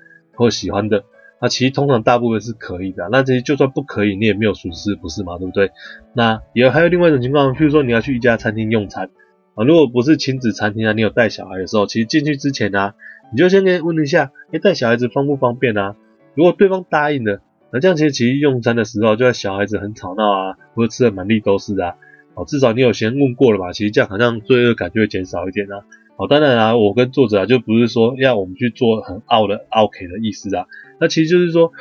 [0.41, 1.03] 或喜欢的？
[1.39, 5.37] 那其实通常大部分是可以的，那这些就算不可以，你也没有损失，不是吗？
[5.37, 5.71] 对不对？
[6.13, 9.09] 那也还有另外一种情况，譬如说你要去一家餐厅用餐
[9.55, 12.93] 啊，如果不是亲子餐厅啊，你有带小孩的时候，其实进去之前啊，
[13.31, 15.95] 你就先问一下，哎，带小孩子方不方便啊？
[16.35, 17.41] 如果对方答应了，
[17.73, 21.95] 那这样其实其实用餐的时候，就算小孩子很吵闹啊，或者吃的满地都是啊，
[22.35, 23.73] 哦，至少你有先问过了吧？
[23.73, 25.81] 其实这样好像罪恶感就会减少一点啊。
[26.21, 30.67] 哦，当然啊，我跟作者啊，就不是说要我们去做很傲的傲 K 的意思啊。
[30.99, 31.71] 那其实就是说，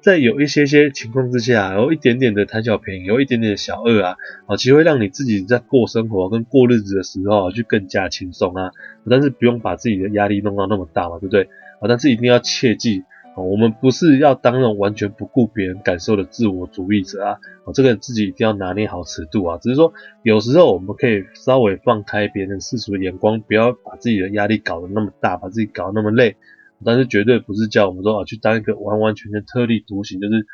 [0.00, 4.16] 在有一些些情况之下，有一点点的贪小便宜，有一点点的小恶啊，
[4.46, 8.70] 啊，其实会让你自己在过生活跟过日子的时候啊，就更加轻松啊。
[9.10, 11.42] 但是不用把自己的压力弄到那么大嘛，对不对？
[11.80, 13.04] 啊，但是一定要切记。
[13.36, 17.38] 哦我们不是要当那种完全不顾别人感受的自我主义者啊！
[17.64, 19.58] 哦这个自己一定要拿捏好尺度啊。
[19.58, 26.36] 只是说，有时候我们可以稍微放开别人世俗的眼光，不要把自己的压力搞得那么大，把自己搞得那么累。
[26.84, 30.46] 但是绝对不是叫我们说啊，去当一个完完全全特立独行，就是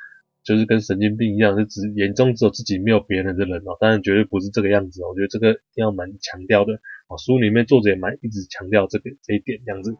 [0.43, 3.76] 就是跟神经病一样，是只眼中只有自己没有别人的人哦。
[3.78, 5.11] 当然绝对不是这个样子哦。
[5.11, 6.74] 我觉得这个一定要蛮强调的。
[7.09, 9.97] 哦，书里面作者也蛮一直强调这个这一点这样子。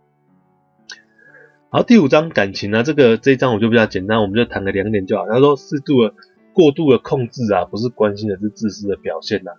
[1.73, 5.29] 好，第五章感情呢，这个这一章我就比较简单，我们就谈个两点就好。
[5.29, 6.13] 他说，适度的、
[6.53, 9.53] 过度的控制啊，不是关心的，是自私的表现呐。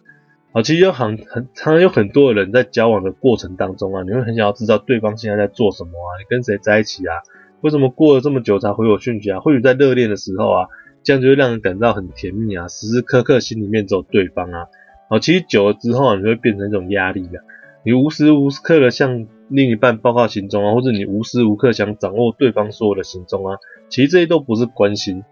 [0.51, 7.15] 好，其实有很很常常有很多的人在交往的过程当中啊，你会很想要知道对方现在在做什么啊，你跟谁在一起啊，
[7.61, 9.39] 为什么过了这么久才回我讯息啊？
[9.39, 10.67] 或许在热恋的时候啊，
[11.03, 14.65] 这样就会让人感到很甜蜜啊，时时刻刻心里面只有对方啊。
[15.09, 17.39] 好，其实久了之后啊，你会变成一种压力啊。
[17.85, 23.57] 你无时无刻的像另一半报告行踪啊，或者你无时无刻想掌握对方所有的行踪啊，
[23.89, 25.23] 其实这些都不是关心，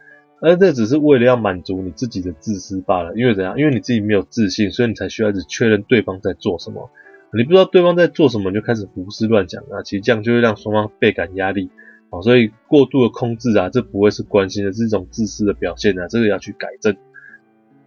[0.41, 3.13] 而这只是为了要满足你自己的自私罢了。
[3.15, 3.57] 因为怎样？
[3.57, 6.89] 因为你自己没有自信，所以你才需要一直确认对方在做什么。
[7.33, 11.69] 你不知道对方在做什么，你就开始胡思乱想啊，其实这样就会让双方倍感压力
[12.09, 12.19] 啊。
[12.21, 16.97] 所以过度的控制啊，这不会是关心的，是一种自私的表现啊，这个要去改正。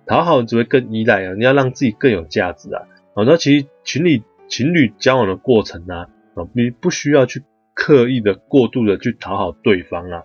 [0.06, 2.82] 讨好只会更依赖啊，你要让自己更有价值啊。
[3.14, 4.22] 好，那其实情侣。
[4.48, 7.42] 情侣交往的过程啊，啊，你不需要去
[7.74, 10.22] 刻意的过度的去讨好对方啊，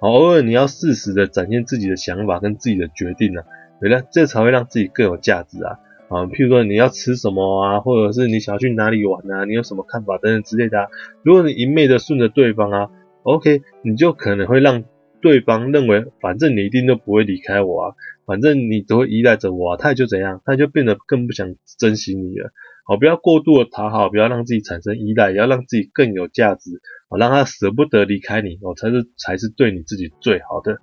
[0.00, 3.44] 偶尔你要适时的展现自己的想法跟自己的决定啊，
[3.80, 10.88] 原来这才会让自己更有价值啊，啊，譬如说你要吃什么啊，或者是你想要去哪里玩啊，你有什么看法等等之类的，
[11.22, 12.90] 如果你一昧的顺着对方啊
[13.22, 14.84] ，OK，你就可能会让
[15.20, 17.94] 对方认为，反正你一定都不会离开我啊，
[18.24, 22.52] 反正你都会依赖着我啊，他也就怎样，他就变得更不想珍惜你了。
[22.88, 26.80] 哦，不要过度的讨好，不要让自己产生依赖，也要让自己更有价值。
[27.08, 30.78] 哦，让他舍不得离开你，哦，才是才是对你自己最好的。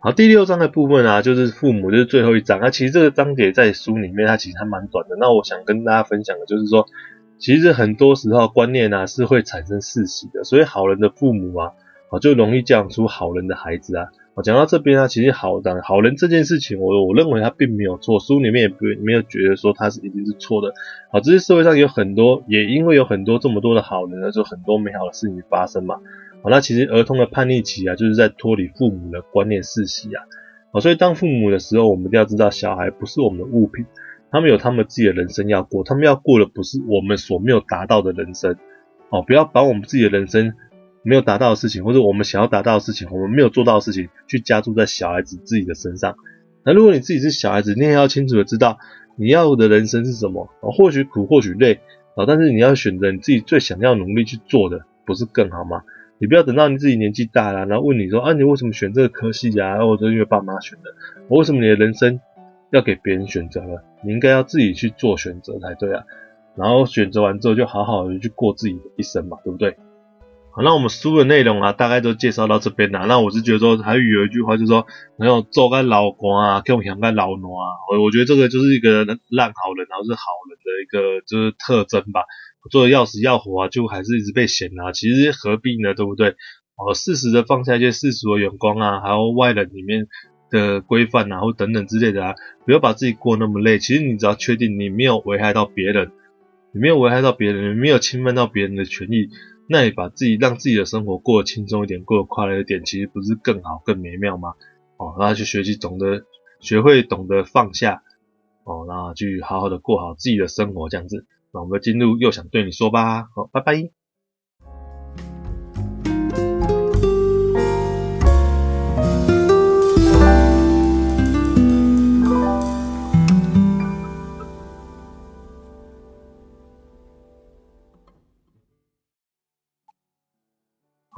[0.00, 2.60] 好，第六章的部分啊，就是父母，就是最后一章。
[2.60, 5.16] 那其实这个章节在书里面，它其实还蛮短的。
[5.18, 6.86] 那我想跟大家分享的就是说，
[7.38, 11.72] 其实很多时候观念啊是会产生世袭的，所以好人的父母啊，
[12.10, 14.06] 哦，就容易教养出好人的孩子啊。
[14.42, 20.72] 讲到这边呢，其实好的好人这件事情，我我认为他并没有错，书里面也不没有觉得说他是一定是错的。
[21.10, 25.96] 好，这是社会上有很多，也因为有很多这么多的好人呢，就很多美好的事情发生嘛。
[26.42, 30.22] 好，那其实儿童的叛逆期啊，就是在脱离父母的观念世袭啊。
[30.72, 33.86] 好，所以当父母的时候，我们一定要知道，小孩不是我们的物品，
[34.30, 38.56] 他们有他们自己的人生要过，他们要过的不是我们所没有达到的人生。
[39.10, 40.52] 哦，不要把我们自己的人生。
[41.02, 46.16] 没有达到的事情，或者我们想要达到的事情，我们没有做到的事情，去加注在小孩子自己的身上。
[46.64, 48.78] 那如果你自己是小孩子，你也要清楚的知道
[49.16, 50.48] 你要的人生是什么。
[50.60, 51.80] 或许苦，或许累
[52.14, 55.82] 啊，但是你要选择你自己最想要努力去做的，不是更好吗？
[56.18, 59.78] 你不要等到你自己年纪大了，然后问你说啊，你为什么选这个科系呀？
[59.78, 60.90] 或者因为爸妈选的。
[61.28, 62.20] 我为什么你的人生
[62.70, 63.84] 要给别人选择了？
[64.04, 66.02] 你应该要自己去做选择才对啊。
[66.56, 69.76] 然后选择完之后，就好好的去过自己的一生嘛，对不对？
[70.62, 73.04] 那我们书的内容啊，大概都介绍到这边啦。
[73.06, 74.86] 那我是觉得说，还有一句话就是说，
[75.18, 77.64] 没有做个老官啊，跟我想干老奴啊。
[77.90, 82.22] 我我觉得这个就是一个烂好人，然后是好人的一个就是特征吧。
[82.70, 84.92] 做的要死要活啊，就还是一直被嫌啊。
[84.92, 85.94] 其实何必呢？
[85.94, 86.30] 对不对？
[86.76, 90.06] 哦，适时的放下一些世俗的眼光啊，还有外人里面
[90.50, 92.34] 的规范啊，或等等之类的啊，
[92.66, 93.78] 不要把自己过那么累。
[93.78, 96.12] 其实你只要确定你没有危害到别人，
[96.72, 99.28] 你没有危害到别人，你没有侵犯到别人的权益。
[99.68, 104.54] 那你把自己让自己的生活过得轻松一点，过得快乐一点，其实不是更好、更美妙吗？
[104.96, 106.24] 哦，然后去学习，懂得
[106.60, 108.02] 学会懂得放下，
[108.64, 111.26] 哦，然后去好好的过好自己的生活，这样子。
[111.52, 113.97] 那我们进入又想对你说吧，好，拜拜。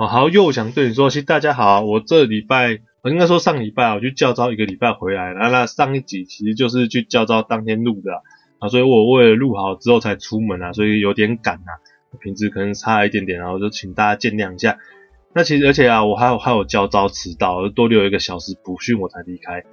[0.00, 8.22] 哦，好，又想对你说，其实大家好，我这礼拜，我应该说上礼拜我去教招一个礼拜回来，那那上一集其实就是去教招当天录的
[8.60, 11.76] 啊，所以我为了录好之后才出门啊，所以有点赶啊，
[12.22, 14.78] 品质可能差一点点，然后就请大家见谅一下。
[15.34, 19.64] 那其实而且啊，我还有还有教招迟到，多留一个小时补训我才离开。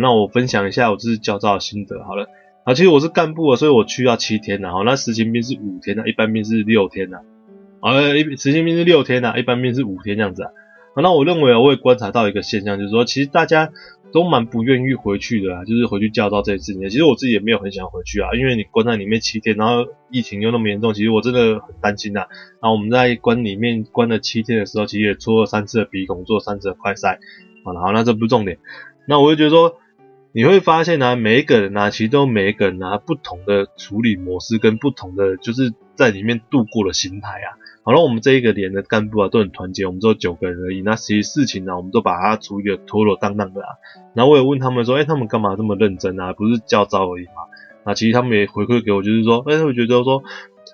[0.00, 2.26] 那我分享一下我这次教招的心得好了。
[2.64, 7.20] 啊，其实我是干部啊，所以我去要七天，然后那实习兵是五天啊，一般兵是六天啊。
[7.84, 10.50] 呃，一实习兵是六天呐、啊，一般兵是五天这样子啊。
[10.96, 13.70] 那我认为啊，我也观察到一个现象，就是说，其实大家
[14.10, 16.88] 都蛮不愿意回去的啊，就是回去教召这件事情。
[16.88, 22.20] 其实我自己也没有很想回去啊，因为你关在里面七天，然后疫情又那么严重，其实我真的很担心呐、
[22.62, 27.18] 然后我们在关里面关了七天的时候，其实也搓了三次的鼻孔，做三次的快筛。
[27.64, 28.58] 好，好，那这不是重点。
[29.06, 29.76] 那我就觉得说，
[30.32, 37.60] 你会发现啊，每一个人啊，其实都每一个人啊，不同的处理模式跟不同的就是在里面度过的心态啊。
[37.86, 40.80] 好了，我们这一个连的干部啊都很团结，我们只有九个人而已。
[40.80, 43.68] 那其实事情呢、我们都把它处理的妥妥当当的啊。
[44.14, 46.32] 然后我也问他们说，哎、他们干嘛这么认真啊？
[46.32, 47.44] 不是教招而已嘛？
[47.84, 50.22] 那其实他们也回馈给我，就是说，哎、欸，我觉得说，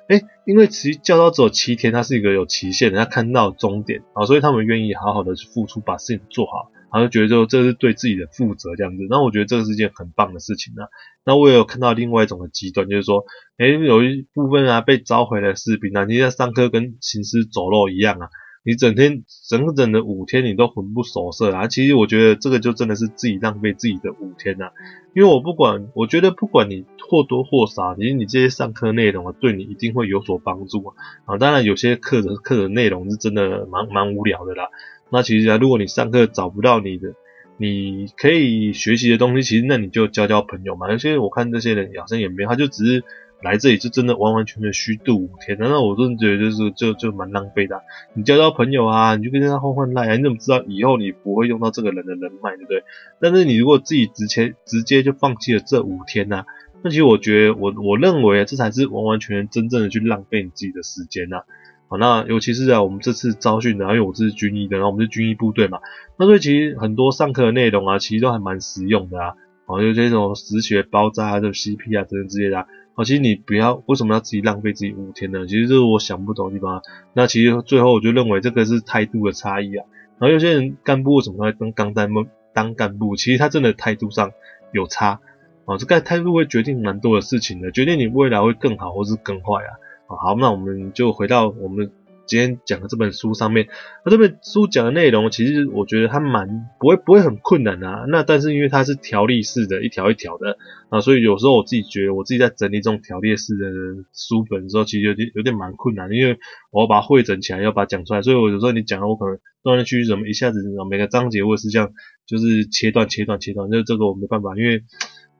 [0.06, 6.70] 哎、因为其实教招只有七天，它是一个有期限的，他看到终点啊，所以他们愿意好好的去付出，把事情做好。
[6.90, 9.06] 他就觉得说这是对自己的负责这样子。
[9.08, 10.88] 那我觉得这个是件很棒的事情啊。
[11.24, 13.24] 那我也有看到另外一种的极端，就是说，
[13.58, 18.28] 诶，有一部分啊被召回的士兵啊，你在上课跟行尸走肉一样啊。
[18.62, 21.66] 你整天整整的五天，你都魂不守舍啊！
[21.66, 24.70] 其实我觉得这个就真的是自己浪费自己的五天呐、
[25.14, 30.94] 因为我不管，我觉得不管你或多或少，其实你这些上课内容啊，对你一定会有所帮助啊。
[31.24, 34.68] 啊，当然有些课的课的内容是真的蛮蛮无聊的啦。
[35.10, 37.14] 那其实啊，如果你上课找不到你的，
[37.56, 40.92] 你可以学习的东西，其实那你就交交朋友嘛。
[40.92, 43.04] 有些我看这些人好像也没，他就只是。
[43.42, 47.82] 来这里就真的完完全全虚度五天，那我真的觉得就是就就蛮浪费的。
[48.14, 52.84] 你交交朋友啊，你就跟他换换赖啊，你怎么知道以后你不会用到这个人的人脉，对不对？
[53.20, 56.44] 但是你如果自己直接直接就放弃了这五天呐，
[56.82, 61.42] 那其实我觉得我我认为这才是完完全全真正的去浪费你自己的时间呐。
[61.88, 65.80] 好，那尤其是啊，我们这次招训的，因为我是军医的，然后我们是军医部队嘛，
[66.18, 69.34] 那所以其实很多上课的内容啊，其实都还蛮实用的啊。
[69.66, 72.66] 好，就这种止血包扎啊，这 CP 啊等等之类的。
[73.04, 75.46] 其实你不要为什么要自己浪费自己五天呢？
[75.46, 76.82] 其实这是我想不懂的地方。
[77.12, 79.84] 那其实最后我就认为这个是态度的差异啊。
[80.18, 82.12] 然后有些人干部为什么会当当干
[82.52, 83.16] 当干部？
[83.16, 84.32] 其实他真的态度上
[84.72, 85.20] 有差
[85.64, 85.76] 啊。
[85.78, 89.70] 这个态度会决定蛮多的事情的，决定你未来会更好或是更坏啊。
[90.06, 91.90] 好，那我们就回到我们。
[92.30, 93.66] 今天讲的这本书上面，
[94.04, 96.46] 那这本书讲的内容，其实我觉得它蛮
[96.78, 98.04] 不会不会很困难啊。
[98.06, 100.56] 那但是因为它是条例式的，一条一条的
[100.90, 103.66] 啊，所以有时候我自己觉得，我自己在整理这种条例式的
[104.14, 106.38] 书本的时候，其实有点有点蛮困难的，因为
[106.70, 108.22] 我要把它汇整起来，要把它讲出来。
[108.22, 111.90] 所以我有时候你讲了，我可能断来去怎么一下子每个章节或者是这样，
[112.26, 114.84] 就是切断切断切断，就这个我没办法，因为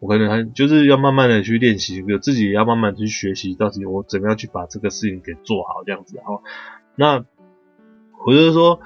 [0.00, 6.42] 我可能还就是要慢慢的去练习，自己也要慢慢去学习，到底我怎么样去把这个事情给做好这样子，哈。
[6.96, 7.24] 那
[8.26, 8.80] 我就是说，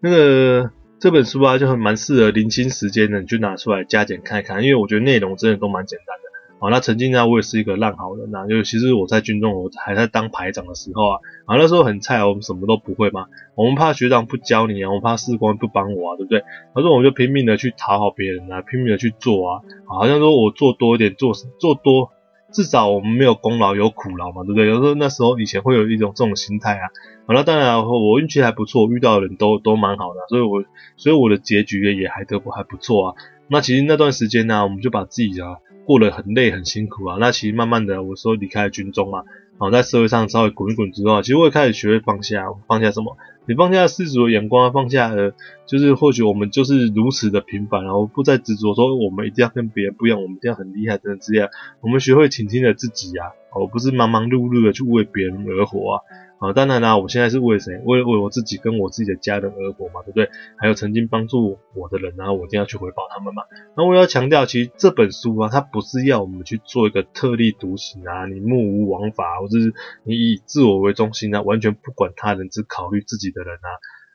[0.00, 6.30] 那个这本书啊，就很蛮适合零星时间的，你就拿出来加减看一看，因为我觉得内容真的都蛮简单的。
[6.58, 16.42] 好，那曾经呢，我也是一个烂好人呐，就其实我在军中，我还在当排长的时候啊，啊那时候很菜，我们什么都不会嘛，我们怕学长不教你啊，我们怕士官不帮我啊，对不对？
[16.74, 22.10] 他说我就拼命的去讨好别人啊，拼命的去做啊，好像说我做多一点，做做多。
[22.52, 24.66] 至少我们没有功劳有苦劳嘛，对不对？
[24.66, 26.88] 有时候那时候以前会有一种这种心态啊。
[27.26, 30.64] 好了，当然我运气还不错，遇到的人都都蛮好的，所以我
[30.96, 33.14] 所以我的结局也还得不还不错啊。
[33.48, 37.18] 那其实那段时间呢，我们就把自己啊过得很累很辛苦啊。
[37.20, 39.22] 那其实慢慢的，我说离开军中嘛，
[39.58, 43.16] 好在社会上稍微滚一滚之后，其实我也开始学会放下，放下什么？
[43.50, 45.34] 你放下世俗的眼光，放下了，
[45.66, 51.48] 就是或许我们就是如此的平凡，然后不再执着说我们一定要跟别人不一样，我们一定要很厉害等等之类。
[51.80, 56.00] 我们学会倾听了自己呀，而不是忙忙碌碌的去为别人而活啊。
[56.40, 57.76] 啊，当然啦，我现在是为谁？
[57.84, 60.30] 为为我自己跟我自己的家人而活嘛，对不对？
[60.56, 63.42] 还有曾经帮助我的人啊，我一定要去回报他们嘛。
[63.76, 73.68] 那我要强调，其实这本书啊，它不是要我们去做一个特立独行啊，你目无王法，或者是你以自我为中心啊，完全不管他人，只考虑自己的人啊，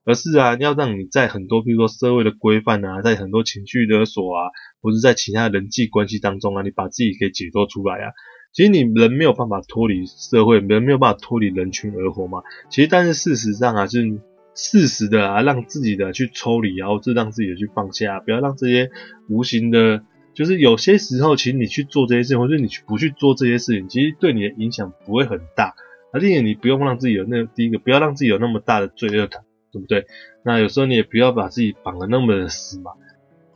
[0.05, 4.49] 而是啊，要让你在很多，比如说社会的规范啊，在很多情绪勒索啊，
[4.81, 8.13] 或者在其他人际关系当中啊，你把自己给解脱出来啊。
[8.55, 12.41] 其实你人没有办法脱离社会，人没有办法脱离人群而活嘛。
[12.69, 14.17] 其实，但是事实上啊，就是
[14.55, 18.89] 适时的啊，让自己的去抽离，然后就让自己的去放下，不要让这些
[19.27, 20.03] 无形的，
[20.33, 25.75] 就是有些时候，其实你去做这些事情，或者你去不去做这些事情，其实对你的影响不会很大。
[26.13, 29.43] 而且你不用让自己有那第一个，不要让自己有那么大的罪恶感，
[29.73, 30.05] 对不对？
[30.45, 32.93] 那有时候你也不要把自己绑得那么死嘛。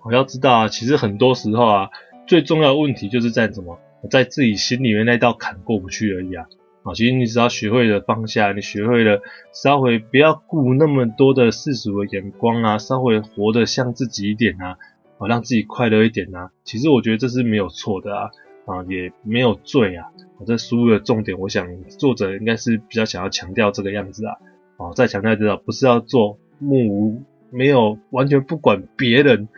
[0.04, 1.90] 我要知道啊，其实很多时候啊，
[2.28, 3.80] 最重要的问题就是在什么？
[4.10, 6.48] 在自己心里面那道坎过不去而已啊！
[6.84, 9.22] 啊，其实你只要学会了放下，你学会了
[9.52, 14.78] 稍微不要顾那么多的世俗的眼光啊，稍微活得像自己一点啊，
[15.18, 16.52] 啊，让自己快乐一点啊。
[16.64, 18.30] 其实我觉得这是没有错的啊，
[18.66, 20.06] 啊，也没有罪啊。
[20.38, 24.36] 啊，这书的重点，我想作者应该是比较想要强调这个样子啊。
[24.78, 27.22] 啊，再强调知道，不是要做目无
[27.52, 29.50] 没有完全不管别人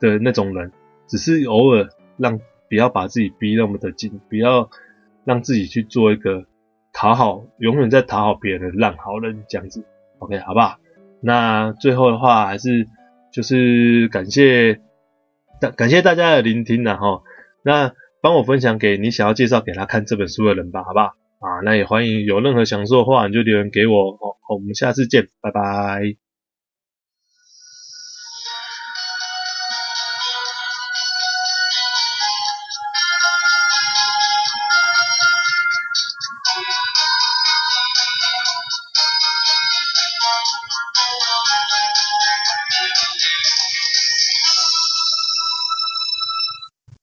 [0.00, 0.72] 的那种人，
[1.06, 2.40] 只是偶尔让。
[2.72, 4.70] 不要把自己逼那么的紧，不要
[5.26, 6.46] 让自己去做一个
[6.90, 9.84] 讨好，永远在讨好别人的烂好人这样子
[10.20, 10.78] ，OK，好不好？
[11.20, 12.88] 那最后的话还是
[13.30, 14.80] 就是感谢
[15.60, 17.24] 大感谢大家的聆听然后，
[17.62, 17.92] 那
[18.22, 21.04] 帮我分享给你想要介绍给他看这本书的人吧，好不好？
[21.40, 26.21] 啊，那也欢迎有任何想说的话你就留言给我，哦，我们下次见，拜拜。